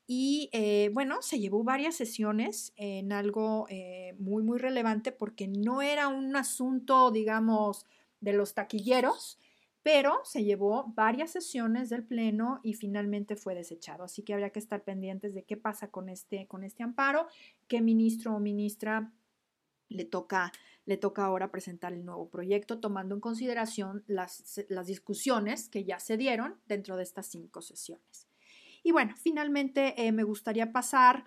y 0.07 0.51
eh, 0.53 0.91
bueno, 0.93 1.23
se 1.23 1.41
llevó 1.41 1.65
varias 1.65 1.97
sesiones 1.97 2.73
en 2.77 3.13
algo 3.13 3.67
eh, 3.71 4.15
muy, 4.19 4.43
muy 4.43 4.59
relevante 4.59 5.13
porque 5.13 5.49
no 5.49 5.81
era 5.81 6.09
un 6.09 6.37
asunto, 6.37 7.11
digamos, 7.11 7.87
de 8.21 8.35
los 8.35 8.53
taquilleros, 8.53 9.39
pero 9.83 10.21
se 10.25 10.45
llevó 10.45 10.93
varias 10.95 11.31
sesiones 11.31 11.89
del 11.89 12.05
Pleno 12.05 12.61
y 12.63 12.75
finalmente 12.75 13.37
fue 13.37 13.55
desechado. 13.55 14.05
Así 14.05 14.23
que 14.23 14.35
habría 14.35 14.51
que 14.51 14.59
estar 14.59 14.83
pendientes 14.83 15.35
de 15.35 15.45
qué 15.45 15.57
pasa 15.57 15.89
con 15.91 16.09
este, 16.09 16.47
con 16.47 16.65
este 16.65 16.83
amparo, 16.83 17.27
qué 17.67 17.81
ministro 17.81 18.35
o 18.35 18.41
ministra 18.41 19.11
le 19.89 20.05
toca, 20.05 20.53
le 20.87 20.97
toca 20.97 21.25
ahora 21.25 21.51
presentar 21.51 21.93
el 21.93 22.05
nuevo 22.05 22.29
proyecto, 22.29 22.79
tomando 22.79 23.15
en 23.15 23.21
consideración 23.21 24.05
las, 24.07 24.65
las 24.69 24.87
discusiones 24.87 25.69
que 25.69 25.85
ya 25.85 25.99
se 25.99 26.17
dieron 26.17 26.57
dentro 26.67 26.97
de 26.97 27.03
estas 27.03 27.27
cinco 27.27 27.63
sesiones. 27.63 28.29
Y 28.83 28.93
bueno, 28.93 29.15
finalmente 29.17 29.95
eh, 30.07 30.13
me 30.13 30.25
gustaría 30.25 30.73
pasar 30.73 31.25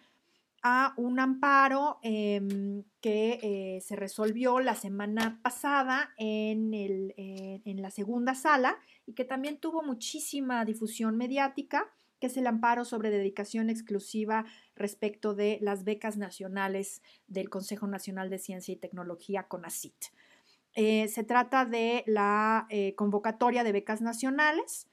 a 0.61 0.93
un 0.97 1.19
amparo 1.19 1.99
em, 2.01 2.83
que 2.99 3.39
eh, 3.41 3.81
se 3.81 3.95
resolvió 3.95 4.59
la 4.59 4.75
semana 4.75 5.39
pasada 5.41 6.13
en, 6.17 6.73
el, 6.73 7.13
en 7.17 7.81
la 7.81 7.89
segunda 7.91 8.35
sala 8.35 8.77
y 9.05 9.13
que 9.13 9.23
también 9.23 9.59
tuvo 9.59 9.81
muchísima 9.83 10.65
difusión 10.65 11.15
mediática, 11.15 11.91
que 12.19 12.27
es 12.27 12.37
el 12.37 12.47
amparo 12.47 12.85
sobre 12.85 13.09
dedicación 13.09 13.69
exclusiva 13.69 14.45
respecto 14.75 15.33
de 15.33 15.59
las 15.61 15.83
becas 15.83 16.17
nacionales 16.17 17.01
del 17.27 17.49
Consejo 17.49 17.87
Nacional 17.87 18.29
de 18.29 18.39
Ciencia 18.39 18.73
y 18.73 18.77
Tecnología, 18.77 19.43
CONACIT. 19.43 19.95
se 20.75 21.23
trata 21.25 21.65
de 21.65 22.03
la 22.07 22.67
convocatoria 22.95 23.63
de 23.63 23.71
becas 23.71 24.01
nacionales 24.01 24.87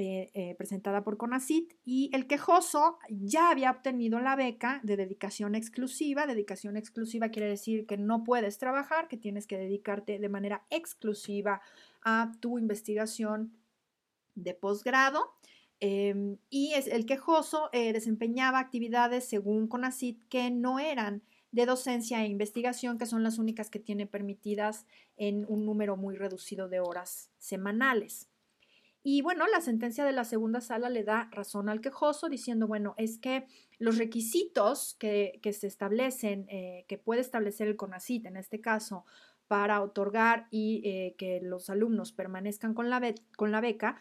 eh, 0.00 0.30
eh, 0.34 0.54
presentada 0.54 1.02
por 1.02 1.16
CONACIT 1.16 1.74
y 1.84 2.08
el 2.14 2.28
quejoso 2.28 3.00
ya 3.10 3.50
había 3.50 3.72
obtenido 3.72 4.20
la 4.20 4.36
beca 4.36 4.80
de 4.84 4.96
dedicación 4.96 5.56
exclusiva. 5.56 6.24
Dedicación 6.24 6.76
exclusiva 6.76 7.30
quiere 7.30 7.48
decir 7.48 7.84
que 7.84 7.96
no 7.96 8.22
puedes 8.22 8.58
trabajar, 8.58 9.08
que 9.08 9.16
tienes 9.16 9.48
que 9.48 9.58
dedicarte 9.58 10.20
de 10.20 10.28
manera 10.28 10.64
exclusiva 10.70 11.62
a 12.04 12.30
tu 12.38 12.60
investigación 12.60 13.52
de 14.36 14.54
posgrado. 14.54 15.34
Em, 15.80 16.38
y 16.50 16.72
es, 16.74 16.88
el 16.88 17.06
quejoso 17.06 17.70
eh, 17.72 17.92
desempeñaba 17.92 18.58
actividades 18.58 19.28
según 19.28 19.68
CONACIT 19.68 20.28
que 20.28 20.50
no 20.50 20.80
eran 20.80 21.22
de 21.52 21.66
docencia 21.66 22.22
e 22.22 22.28
investigación, 22.28 22.98
que 22.98 23.06
son 23.06 23.22
las 23.22 23.38
únicas 23.38 23.70
que 23.70 23.78
tiene 23.78 24.06
permitidas 24.06 24.86
en 25.16 25.46
un 25.48 25.64
número 25.64 25.96
muy 25.96 26.16
reducido 26.16 26.68
de 26.68 26.80
horas 26.80 27.30
semanales. 27.38 28.28
Y 29.02 29.22
bueno, 29.22 29.46
la 29.46 29.60
sentencia 29.60 30.04
de 30.04 30.12
la 30.12 30.24
segunda 30.24 30.60
sala 30.60 30.90
le 30.90 31.04
da 31.04 31.30
razón 31.32 31.68
al 31.68 31.80
quejoso 31.80 32.28
diciendo, 32.28 32.66
bueno, 32.66 32.94
es 32.98 33.18
que 33.18 33.46
los 33.78 33.96
requisitos 33.96 34.96
que, 34.98 35.40
se 35.52 35.66
establecen, 35.66 36.46
eh, 36.50 36.84
que 36.88 36.98
puede 36.98 37.20
establecer 37.20 37.68
el 37.68 37.76
CONACIT 37.76 38.26
en 38.26 38.36
este 38.36 38.60
caso, 38.60 39.06
para 39.46 39.80
otorgar 39.80 40.46
y 40.50 40.82
eh, 40.84 41.14
que 41.16 41.40
los 41.40 41.70
alumnos 41.70 42.12
permanezcan 42.12 42.74
con 42.74 42.90
la, 42.90 43.14
con 43.36 43.50
la 43.50 43.62
beca, 43.62 43.98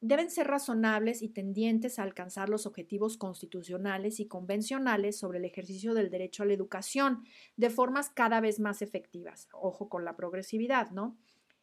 deben 0.00 0.30
ser 0.30 0.46
razonables 0.46 1.22
y 1.22 1.28
tendientes 1.28 1.98
a 1.98 2.04
alcanzar 2.04 2.48
los 2.48 2.66
objetivos 2.66 3.16
constitucionales 3.16 4.20
y 4.20 4.26
convencionales 4.26 5.18
sobre 5.18 5.38
el 5.38 5.44
ejercicio 5.44 5.94
del 5.94 6.10
derecho 6.10 6.42
a 6.42 6.46
la 6.46 6.52
educación 6.52 7.24
de 7.56 7.70
formas 7.70 8.10
cada 8.10 8.40
vez 8.40 8.60
más 8.60 8.80
efectivas. 8.82 9.48
Ojo 9.52 9.88
con 9.88 10.04
la 10.04 10.16
progresividad, 10.16 10.90
¿no? 10.90 11.16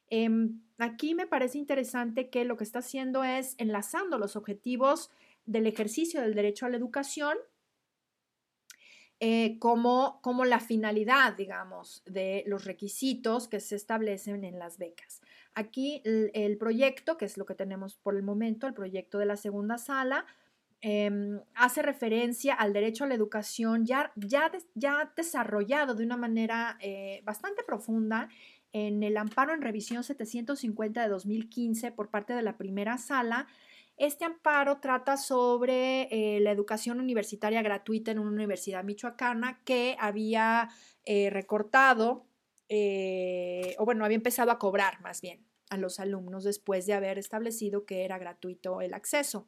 Em, 0.10 0.62
aquí 0.78 1.16
me 1.16 1.28
parece 1.28 1.58
interesante 1.58 2.30
que 2.30 2.46
lo 2.46 2.58
que 2.58 2.64
está 2.64 2.80
haciendo 2.80 3.24
es 3.24 3.56
enlazando 3.58 4.20
los 4.20 4.36
objetivos 4.36 5.10
del 5.46 5.66
ejercicio 5.66 6.22
del 6.22 6.36
derecho 6.36 6.66
a 6.66 6.70
la 6.70 6.78
educación 6.78 7.38
eh, 9.22 9.58
como, 9.60 10.20
como 10.22 10.44
la 10.44 10.60
finalidad, 10.60 11.36
digamos, 11.38 12.04
de 12.06 12.44
los 12.48 12.66
requisitos 12.66 13.48
que 13.48 13.62
se 13.62 13.78
establecen 13.78 14.44
en 14.44 14.60
las 14.60 14.78
becas. 14.78 15.22
Aquí 15.56 16.02
el, 16.04 16.58
proyecto, 16.58 17.18
que 17.18 17.26
es 17.26 17.38
lo 17.38 17.46
que 17.46 17.56
tenemos 17.56 17.96
por 17.96 18.16
el 18.16 18.24
momento, 18.24 18.68
el 18.68 18.74
proyecto 18.74 19.18
de 19.18 19.26
la 19.26 19.38
segunda 19.38 19.78
sala, 19.78 20.26
em, 20.82 21.40
hace 21.56 21.82
referencia 21.82 22.54
al 22.54 22.74
derecho 22.74 23.06
a 23.06 23.08
la 23.08 23.16
educación 23.16 23.86
ya, 23.86 24.12
ya, 24.18 24.52
ya 24.76 25.14
desarrollado 25.16 25.96
de 25.96 26.04
una 26.04 26.18
manera 26.18 26.78
eh, 26.82 27.22
bastante 27.24 27.64
profunda 27.64 28.28
en 28.74 29.02
el 29.04 29.16
amparo 29.16 29.54
en 29.54 29.62
revisión 29.62 30.04
750 30.04 31.02
de 31.02 31.08
2015 31.08 31.94
por 31.94 32.10
parte 32.10 32.34
de 32.34 32.42
la 32.42 32.58
primera 32.58 32.98
sala. 32.98 33.48
Este 33.96 34.26
amparo 34.26 34.82
trata 34.82 35.16
sobre 35.16 36.10
eh, 36.12 36.42
la 36.42 36.52
educación 36.52 37.00
universitaria 37.00 37.62
gratuita 37.62 38.12
en 38.12 38.20
una 38.20 38.32
universidad 38.32 38.84
michoacana 38.84 39.62
que 39.64 39.96
había 39.98 40.68
eh, 41.06 41.30
recortado, 41.30 42.26
eh, 42.70 43.76
o 43.78 43.86
bueno, 43.86 44.06
había 44.06 44.16
empezado 44.16 44.52
a 44.52 44.60
cobrar 44.60 45.02
más 45.02 45.22
bien 45.22 45.46
a 45.70 45.78
los 45.78 46.00
alumnos 46.00 46.44
después 46.44 46.86
de 46.86 46.94
haber 46.94 47.18
establecido 47.18 47.86
que 47.86 48.06
era 48.06 48.18
gratuito 48.18 48.82
el 48.82 48.94
acceso. 48.94 49.48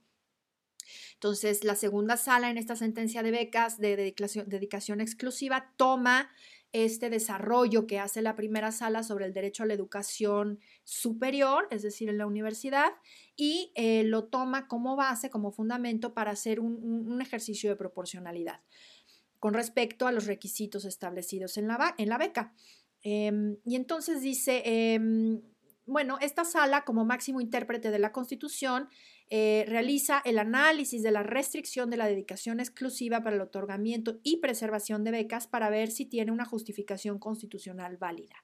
Entonces, 1.14 1.64
la 1.64 1.76
segunda 1.76 2.18
sala 2.18 2.50
en 2.50 2.58
esta 2.58 2.76
sentencia 2.76 3.24
de 3.24 3.32
becas 3.32 3.78
de 3.78 3.96
dedicación, 3.98 5.02
exclusiva 5.02 5.74
toma 5.76 6.30
este 6.72 7.10
desarrollo 7.10 7.88
que 7.88 8.00
hace 8.00 8.22
la 8.22 8.36
primera 8.36 8.72
sala 8.72 9.04
sobre 9.04 9.26
el 9.26 9.34
derecho 9.34 9.64
a 9.64 9.66
la 9.66 9.74
educación 9.74 10.60
superior, 10.84 11.68
es 11.72 11.82
decir, 11.82 12.10
en 12.10 12.18
la 12.18 12.28
universidad, 12.28 12.92
y 13.36 13.72
eh, 13.76 14.04
lo 14.04 14.26
toma 14.26 14.68
como 14.68 14.96
base, 14.96 15.30
como 15.30 15.52
fundamento 15.52 16.14
para 16.14 16.32
hacer 16.32 16.60
un, 16.60 17.22
ejercicio 17.22 17.70
de 17.70 17.76
proporcionalidad 17.76 18.62
con 19.40 19.54
respecto 19.54 20.08
a 20.08 20.12
los 20.12 20.26
requisitos 20.26 20.84
establecidos 20.86 21.58
en 21.58 21.68
la 21.68 22.18
beca. 22.18 22.54
Em, 23.10 23.56
y 23.64 23.78
entonces 23.78 24.22
dice, 24.22 24.64
em, 24.66 25.42
bueno, 25.86 26.18
esta 26.20 26.44
sala 26.44 26.84
como 26.84 27.06
máximo 27.06 27.40
intérprete 27.40 27.90
de 27.90 28.00
la 28.00 28.12
Constitución 28.12 28.90
eh, 29.30 29.64
realiza 29.66 30.22
el 30.26 30.38
análisis 30.40 31.04
de 31.04 31.12
la 31.12 31.24
restricción 31.24 31.90
de 31.90 31.96
la 31.96 32.08
dedicación 32.08 32.60
exclusiva 32.60 33.24
para 33.24 33.38
el 33.38 33.42
otorgamiento 33.42 34.20
y 34.24 34.42
preservación 34.42 35.06
de 35.06 35.12
becas 35.12 35.48
para 35.48 35.70
ver 35.70 35.90
si 35.90 36.06
tiene 36.06 36.34
una 36.34 36.44
justificación 36.44 37.18
constitucional 37.18 37.96
válida. 37.96 38.36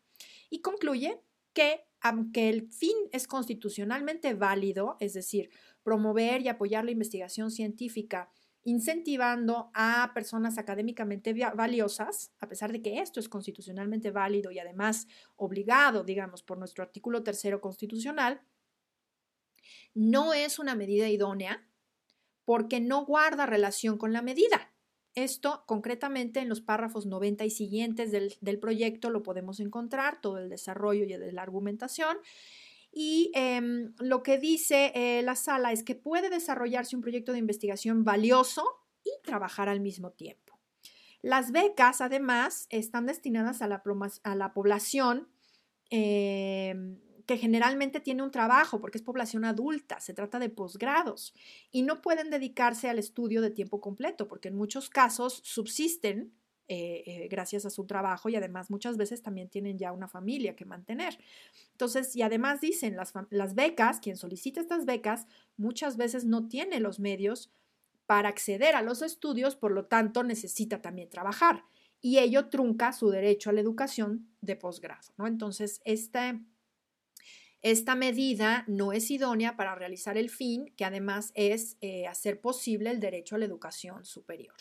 y 0.50 0.62
concluye 0.62 1.20
que 1.54 1.82
aunque 2.00 2.48
el 2.48 2.70
fin 2.72 2.96
es 3.12 3.28
constitucionalmente 3.28 4.34
válido, 4.34 4.96
es 5.02 5.14
decir, 5.14 5.50
promover 5.84 6.42
y 6.42 6.48
apoyar 6.48 6.86
la 6.86 6.92
investigación 6.92 7.52
científica, 7.52 8.30
incentivando 8.64 9.72
a 9.74 10.12
personas 10.14 10.58
académicamente 10.58 11.34
valiosas, 11.54 12.32
a 12.40 12.48
pesar 12.48 12.72
de 12.72 12.82
que 12.82 13.00
esto 13.00 13.20
es 13.20 13.28
constitucionalmente 13.28 14.12
válido 14.12 14.52
y 14.52 14.60
además 14.60 15.08
obligado, 15.36 16.04
digamos, 16.04 16.44
por 16.44 16.58
nuestro 16.58 16.84
artículo 16.84 17.24
tercero 17.24 17.60
constitucional, 17.60 18.42
no 19.94 20.34
es 20.34 20.60
una 20.60 20.76
medida 20.76 21.10
idónea 21.10 21.68
porque 22.46 22.80
no 22.80 23.06
guarda 23.06 23.46
relación 23.46 23.98
con 23.98 24.14
la 24.14 24.22
medida. 24.22 24.74
Esto 25.16 25.64
concretamente 25.68 26.40
en 26.40 26.50
los 26.50 26.62
párrafos 26.62 27.06
90 27.06 27.46
y 27.46 27.52
siguientes 27.52 28.12
del, 28.12 28.60
proyecto 28.60 29.10
lo 29.10 29.22
podemos 29.24 29.60
encontrar, 29.60 30.22
todo 30.22 30.40
el 30.40 30.50
desarrollo 30.50 31.04
y 31.04 31.08
de 31.08 31.32
la 31.32 31.44
argumentación. 31.44 32.18
Y 32.96 33.32
em, 33.34 33.96
lo 33.98 34.22
que 34.22 34.38
dice 34.38 34.92
eh, 34.94 35.24
la 35.24 35.36
sala 35.36 35.72
es 35.72 35.84
que 35.84 35.96
puede 35.96 36.30
desarrollarse 36.30 36.96
un 36.96 37.02
proyecto 37.02 37.32
de 37.32 37.40
investigación 37.40 38.04
valioso 38.04 38.64
y 39.04 39.10
trabajar 39.24 39.68
al 39.68 39.80
mismo 39.80 40.12
tiempo. 40.12 40.60
Las 41.24 41.52
becas, 41.52 42.02
además, 42.02 42.68
están 42.70 43.08
destinadas 43.08 43.62
a 43.62 43.68
la, 43.68 44.54
población 44.54 45.30
em, 45.90 47.00
que 47.26 47.38
generalmente 47.38 48.00
tiene 48.00 48.22
un 48.22 48.32
trabajo 48.32 48.80
porque 48.80 49.00
es 49.00 49.04
población 49.04 49.46
adulta, 49.46 50.00
se 50.00 50.14
trata 50.14 50.38
de 50.38 50.50
posgrados 50.50 51.34
y 51.72 51.82
no 51.82 52.02
pueden 52.02 52.30
dedicarse 52.30 52.90
al 52.90 53.00
estudio 53.00 53.42
de 53.42 53.50
tiempo 53.50 53.82
completo 53.82 54.28
porque 54.28 54.50
en 54.50 54.56
muchos 54.56 54.90
casos 54.90 55.42
subsisten 55.44 56.34
eh, 56.68 57.04
eh, 57.06 57.28
gracias 57.30 57.66
a 57.66 57.70
su 57.70 57.86
trabajo 57.86 58.30
y 58.30 58.36
además 58.36 58.70
muchas 58.70 58.96
veces 58.96 59.22
también 59.22 59.50
tienen 59.50 59.78
ya 59.78 59.92
una 59.92 60.08
familia 60.08 60.56
que 60.56 60.66
mantener. 60.66 61.18
Entonces, 61.72 62.16
y 62.16 62.22
además 62.22 62.62
dicen 62.62 62.96
las, 62.96 63.56
becas, 63.56 64.00
quien 64.00 64.16
solicita 64.16 64.62
estas 64.62 64.86
becas 64.86 65.28
muchas 65.58 65.98
veces 65.98 66.26
no 66.26 66.48
tiene 66.48 66.80
los 66.80 67.00
medios 67.00 67.52
para 68.06 68.30
acceder 68.30 68.76
a 68.76 68.82
los 68.82 69.02
estudios, 69.02 69.56
por 69.56 69.72
lo 69.72 69.86
tanto 69.86 70.24
necesita 70.24 70.82
también 70.82 71.10
trabajar 71.10 71.64
y 72.02 72.20
ello 72.20 72.50
trunca 72.50 72.94
su 72.94 73.10
derecho 73.10 73.50
a 73.50 73.54
la 73.54 73.62
educación 73.62 74.30
de 74.42 74.56
posgrado, 74.56 75.14
¿no? 75.18 75.28
Entonces, 75.28 75.82
este 75.86 76.40
esta 77.64 77.96
medida 77.96 78.66
no 78.68 78.92
es 78.92 79.10
idónea 79.10 79.56
para 79.56 79.74
realizar 79.74 80.18
el 80.18 80.30
fin, 80.30 80.74
que 80.76 80.84
además 80.84 81.32
es 81.34 81.78
eh, 81.80 82.08
hacer 82.08 82.42
posible 82.42 82.92
el 82.92 83.00
derecho 83.00 83.36
a 83.36 83.40
la 83.40 83.46
educación 83.46 84.04
superior. 84.04 84.56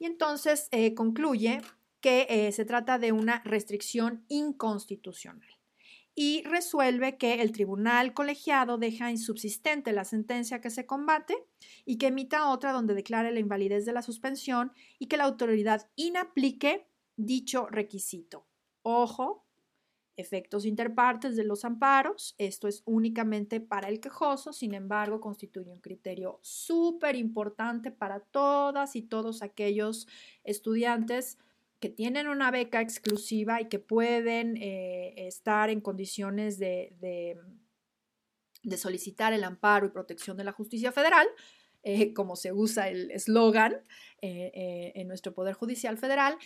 Y 0.00 0.06
entonces 0.06 0.66
eh, 0.72 0.94
concluye 0.94 1.60
que 2.00 2.26
eh, 2.28 2.50
se 2.50 2.64
trata 2.64 2.98
de 2.98 3.12
una 3.12 3.42
restricción 3.44 4.24
inconstitucional 4.28 5.60
y 6.14 6.42
resuelve 6.44 7.16
que 7.16 7.40
el 7.40 7.52
tribunal 7.52 8.14
colegiado 8.14 8.78
deja 8.78 9.10
insubsistente 9.10 9.92
la 9.92 10.04
sentencia 10.04 10.60
que 10.60 10.70
se 10.70 10.86
combate 10.86 11.36
y 11.84 11.98
que 11.98 12.08
emita 12.08 12.48
otra 12.48 12.72
donde 12.72 12.94
declare 12.94 13.30
la 13.30 13.40
invalidez 13.40 13.84
de 13.84 13.92
la 13.92 14.02
suspensión 14.02 14.72
y 14.98 15.06
que 15.06 15.16
la 15.16 15.24
autoridad 15.24 15.88
inaplique 15.96 16.86
dicho 17.16 17.66
requisito. 17.70 18.46
Ojo, 18.82 19.44
efectos 20.20 20.64
interpartes 20.64 21.36
de 21.36 21.44
los 21.44 21.64
amparos. 21.64 22.34
Esto 22.38 22.68
es 22.68 22.82
únicamente 22.84 23.60
para 23.60 23.88
el 23.88 24.00
quejoso, 24.00 24.52
sin 24.52 24.74
embargo, 24.74 25.20
constituye 25.20 25.70
un 25.70 25.80
criterio 25.80 26.38
súper 26.42 27.16
importante 27.16 27.90
para 27.90 28.20
todas 28.20 28.96
y 28.96 29.02
todos 29.02 29.42
aquellos 29.42 30.06
estudiantes 30.44 31.38
que 31.80 31.88
tienen 31.88 32.28
una 32.28 32.50
beca 32.50 32.82
exclusiva 32.82 33.60
y 33.60 33.68
que 33.68 33.78
pueden 33.78 34.56
eh, 34.58 35.14
estar 35.26 35.70
en 35.70 35.80
condiciones 35.80 36.58
de, 36.58 37.38
solicitar 38.76 39.32
el 39.32 39.44
amparo 39.44 39.86
y 39.86 39.90
protección 39.90 40.36
de 40.36 40.44
la 40.44 40.52
justicia 40.52 40.92
federal. 40.92 41.26
Eh, 41.82 42.12
como 42.12 42.36
se 42.36 42.52
usa 42.52 42.90
el 42.90 43.10
eslogan 43.10 43.74
eh, 44.20 44.92
en 44.94 45.08
nuestro 45.08 45.32
Poder 45.32 45.54
Judicial 45.54 45.96
Federal, 45.96 46.36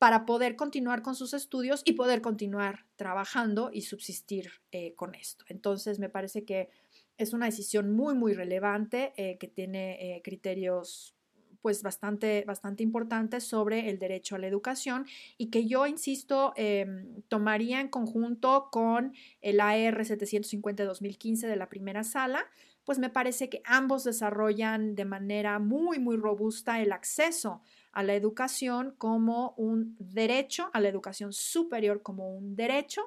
para 0.00 0.24
poder 0.24 0.56
continuar 0.56 1.02
con 1.02 1.14
sus 1.14 1.34
estudios 1.34 1.82
y 1.84 1.92
poder 1.92 2.22
continuar 2.22 2.86
trabajando 2.96 3.68
y 3.70 3.82
subsistir 3.82 4.50
eh, 4.72 4.94
con 4.94 5.14
esto. 5.14 5.44
Entonces, 5.48 5.98
me 5.98 6.08
parece 6.08 6.46
que 6.46 6.70
es 7.18 7.34
una 7.34 7.44
decisión 7.44 7.90
muy, 7.90 8.14
muy 8.14 8.32
relevante 8.32 9.12
eh, 9.18 9.36
que 9.36 9.46
tiene 9.46 10.16
eh, 10.16 10.22
criterios 10.24 11.14
pues 11.60 11.82
bastante, 11.82 12.44
bastante 12.46 12.82
importantes 12.82 13.44
sobre 13.44 13.90
el 13.90 13.98
derecho 13.98 14.36
a 14.36 14.38
la 14.38 14.46
educación 14.46 15.04
y 15.36 15.50
que 15.50 15.66
yo, 15.66 15.86
insisto, 15.86 16.54
em, 16.56 17.20
tomaría 17.28 17.82
en 17.82 17.88
conjunto 17.88 18.70
con 18.72 19.12
el 19.42 19.60
AR 19.60 20.02
750-2015 20.06 21.46
de 21.46 21.56
la 21.56 21.68
primera 21.68 22.04
sala, 22.04 22.46
pues 22.86 22.98
me 22.98 23.10
parece 23.10 23.50
que 23.50 23.60
ambos 23.66 24.04
desarrollan 24.04 24.94
de 24.94 25.04
manera 25.04 25.58
muy, 25.58 25.98
muy 25.98 26.16
robusta 26.16 26.80
el 26.80 26.92
acceso 26.92 27.60
a 27.92 28.02
la 28.02 28.14
educación 28.14 28.94
como 28.98 29.54
un 29.56 29.96
derecho, 29.98 30.70
a 30.72 30.80
la 30.80 30.88
educación 30.88 31.32
superior 31.32 32.02
como 32.02 32.34
un 32.36 32.56
derecho, 32.56 33.02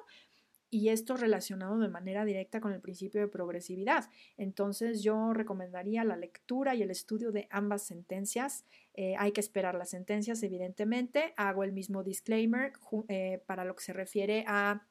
y 0.74 0.88
esto 0.88 1.16
relacionado 1.16 1.78
de 1.78 1.86
manera 1.88 2.24
directa 2.24 2.60
con 2.60 2.72
el 2.72 2.80
principio 2.80 3.20
de 3.20 3.28
progresividad. 3.28 4.10
Entonces 4.36 5.04
yo 5.04 5.32
recomendaría 5.32 6.02
la 6.02 6.16
lectura 6.16 6.74
y 6.74 6.82
el 6.82 6.90
estudio 6.90 7.30
de 7.30 7.46
ambas 7.50 7.84
sentencias. 7.84 8.64
Eh, 8.94 9.14
hay 9.16 9.30
que 9.30 9.40
esperar 9.40 9.76
las 9.76 9.90
sentencias, 9.90 10.42
evidentemente. 10.42 11.32
Hago 11.36 11.62
el 11.62 11.70
mismo 11.70 12.02
disclaimer 12.02 12.72
eh, 13.06 13.40
para 13.46 13.64
lo 13.64 13.76
que 13.76 13.84
se 13.84 13.92
refiere 13.92 14.44
a 14.48 14.84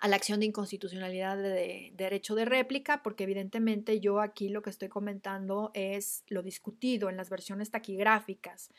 a 0.00 0.08
la 0.08 0.16
acción 0.16 0.40
de 0.40 0.46
inconstitucionalidad 0.46 1.36
de, 1.36 1.92
derecho 1.94 2.34
de 2.34 2.44
réplica, 2.44 3.02
porque 3.02 3.24
evidentemente 3.24 4.00
yo 4.00 4.20
aquí 4.20 4.48
lo 4.48 4.62
que 4.62 4.70
estoy 4.70 4.88
comentando 4.88 5.70
es 5.74 6.24
lo 6.28 6.42
discutido 6.42 7.08
en 7.08 7.16
las 7.16 7.30
versiones 7.30 7.70
taquigráficas. 7.70 8.70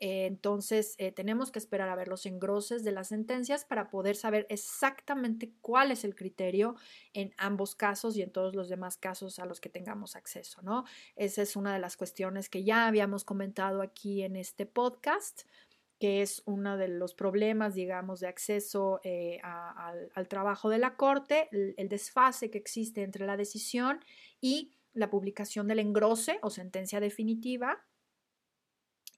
Eh, 0.00 0.24
entonces, 0.24 0.94
eh, 0.96 1.12
tenemos 1.12 1.52
que 1.52 1.58
esperar 1.58 1.90
a 1.90 1.94
ver 1.94 2.08
los 2.08 2.24
engroses 2.24 2.82
de 2.84 2.92
las 2.92 3.08
sentencias 3.08 3.66
para 3.66 3.90
poder 3.90 4.16
saber 4.16 4.46
exactamente 4.48 5.52
cuál 5.60 5.90
es 5.90 6.04
el 6.04 6.14
criterio 6.14 6.74
en 7.12 7.34
ambos 7.36 7.74
casos 7.74 8.16
y 8.16 8.22
en 8.22 8.30
todos 8.30 8.54
los 8.54 8.70
demás 8.70 8.96
casos 8.96 9.38
a 9.38 9.44
los 9.44 9.60
que 9.60 9.68
tengamos 9.68 10.16
acceso, 10.16 10.62
¿no? 10.62 10.84
Esa 11.16 11.42
es 11.42 11.54
una 11.54 11.74
de 11.74 11.80
las 11.80 11.98
cuestiones 11.98 12.48
que 12.48 12.64
ya 12.64 12.86
habíamos 12.86 13.24
comentado 13.24 13.82
aquí 13.82 14.22
en 14.22 14.36
este 14.36 14.64
podcast 14.64 15.42
que 16.00 16.22
es 16.22 16.42
uno 16.46 16.78
de 16.78 16.88
los 16.88 17.14
problemas, 17.14 17.74
digamos, 17.74 18.20
de 18.20 18.26
acceso 18.26 19.00
eh, 19.04 19.38
al, 19.42 20.28
trabajo 20.28 20.70
de 20.70 20.78
la 20.78 20.96
Corte, 20.96 21.48
el, 21.52 21.88
desfase 21.90 22.50
que 22.50 22.56
existe 22.56 23.02
entre 23.02 23.26
la 23.26 23.36
decisión 23.36 24.00
y 24.40 24.72
la 24.94 25.10
publicación 25.10 25.68
del 25.68 25.78
engrose 25.78 26.38
o 26.40 26.48
sentencia 26.48 27.00
definitiva 27.00 27.84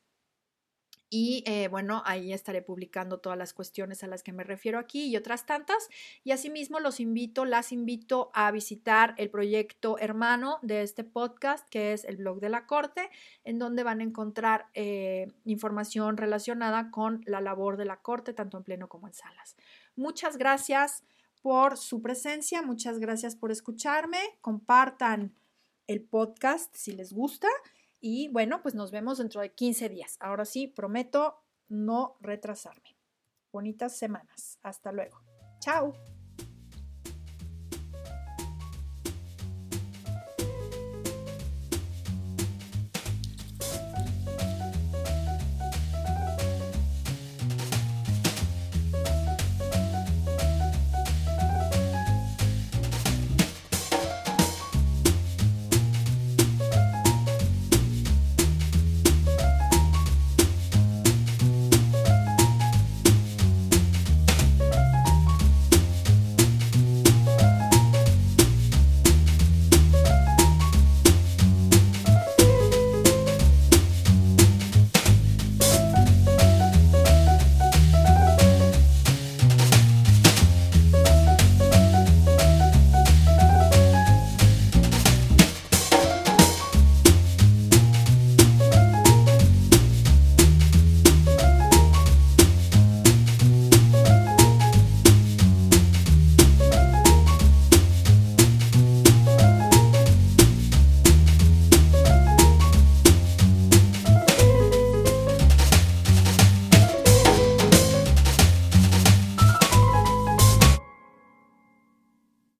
Y 1.16 1.44
eh, 1.46 1.68
bueno, 1.68 2.02
ahí 2.06 2.32
estaré 2.32 2.60
publicando 2.60 3.18
todas 3.18 3.38
las 3.38 3.54
cuestiones 3.54 4.02
a 4.02 4.08
las 4.08 4.24
que 4.24 4.32
me 4.32 4.42
refiero 4.42 4.80
aquí 4.80 5.06
y 5.06 5.16
otras 5.16 5.46
tantas. 5.46 5.88
Y 6.24 6.32
asimismo 6.32 6.80
los 6.80 6.98
invito, 6.98 7.44
las 7.44 7.70
invito 7.70 8.32
a 8.34 8.50
visitar 8.50 9.14
el 9.16 9.30
proyecto 9.30 9.96
hermano 10.00 10.58
de 10.62 10.82
este 10.82 11.04
podcast, 11.04 11.68
que 11.68 11.92
es 11.92 12.04
el 12.04 12.16
blog 12.16 12.40
de 12.40 12.48
la 12.48 12.66
Corte, 12.66 13.10
en 13.44 13.60
donde 13.60 13.84
van 13.84 14.00
a 14.00 14.02
encontrar 14.02 14.66
eh, 14.74 15.28
información 15.44 16.16
relacionada 16.16 16.90
con 16.90 17.22
la 17.26 17.40
labor 17.40 17.76
de 17.76 17.84
la 17.84 17.98
Corte, 17.98 18.32
tanto 18.32 18.56
en 18.56 18.64
pleno 18.64 18.88
como 18.88 19.06
en 19.06 19.14
salas. 19.14 19.54
Muchas 19.94 20.36
gracias 20.36 21.04
por 21.42 21.76
su 21.76 22.02
presencia, 22.02 22.60
muchas 22.60 22.98
gracias 22.98 23.36
por 23.36 23.52
escucharme. 23.52 24.18
Compartan 24.40 25.32
el 25.86 26.02
podcast 26.02 26.74
si 26.74 26.92
les 26.92 27.12
gusta 27.12 27.46
y 28.06 28.28
bueno, 28.28 28.60
pues 28.60 28.74
nos 28.74 28.90
vemos 28.90 29.16
dentro 29.16 29.40
de 29.40 29.54
15 29.54 29.88
días. 29.88 30.18
Ahora 30.20 30.44
sí, 30.44 30.66
prometo 30.66 31.42
no 31.68 32.18
retrasarme. 32.20 32.98
Bonitas 33.50 33.96
semanas. 33.96 34.58
Hasta 34.62 34.92
luego. 34.92 35.22
Chao. 35.60 35.94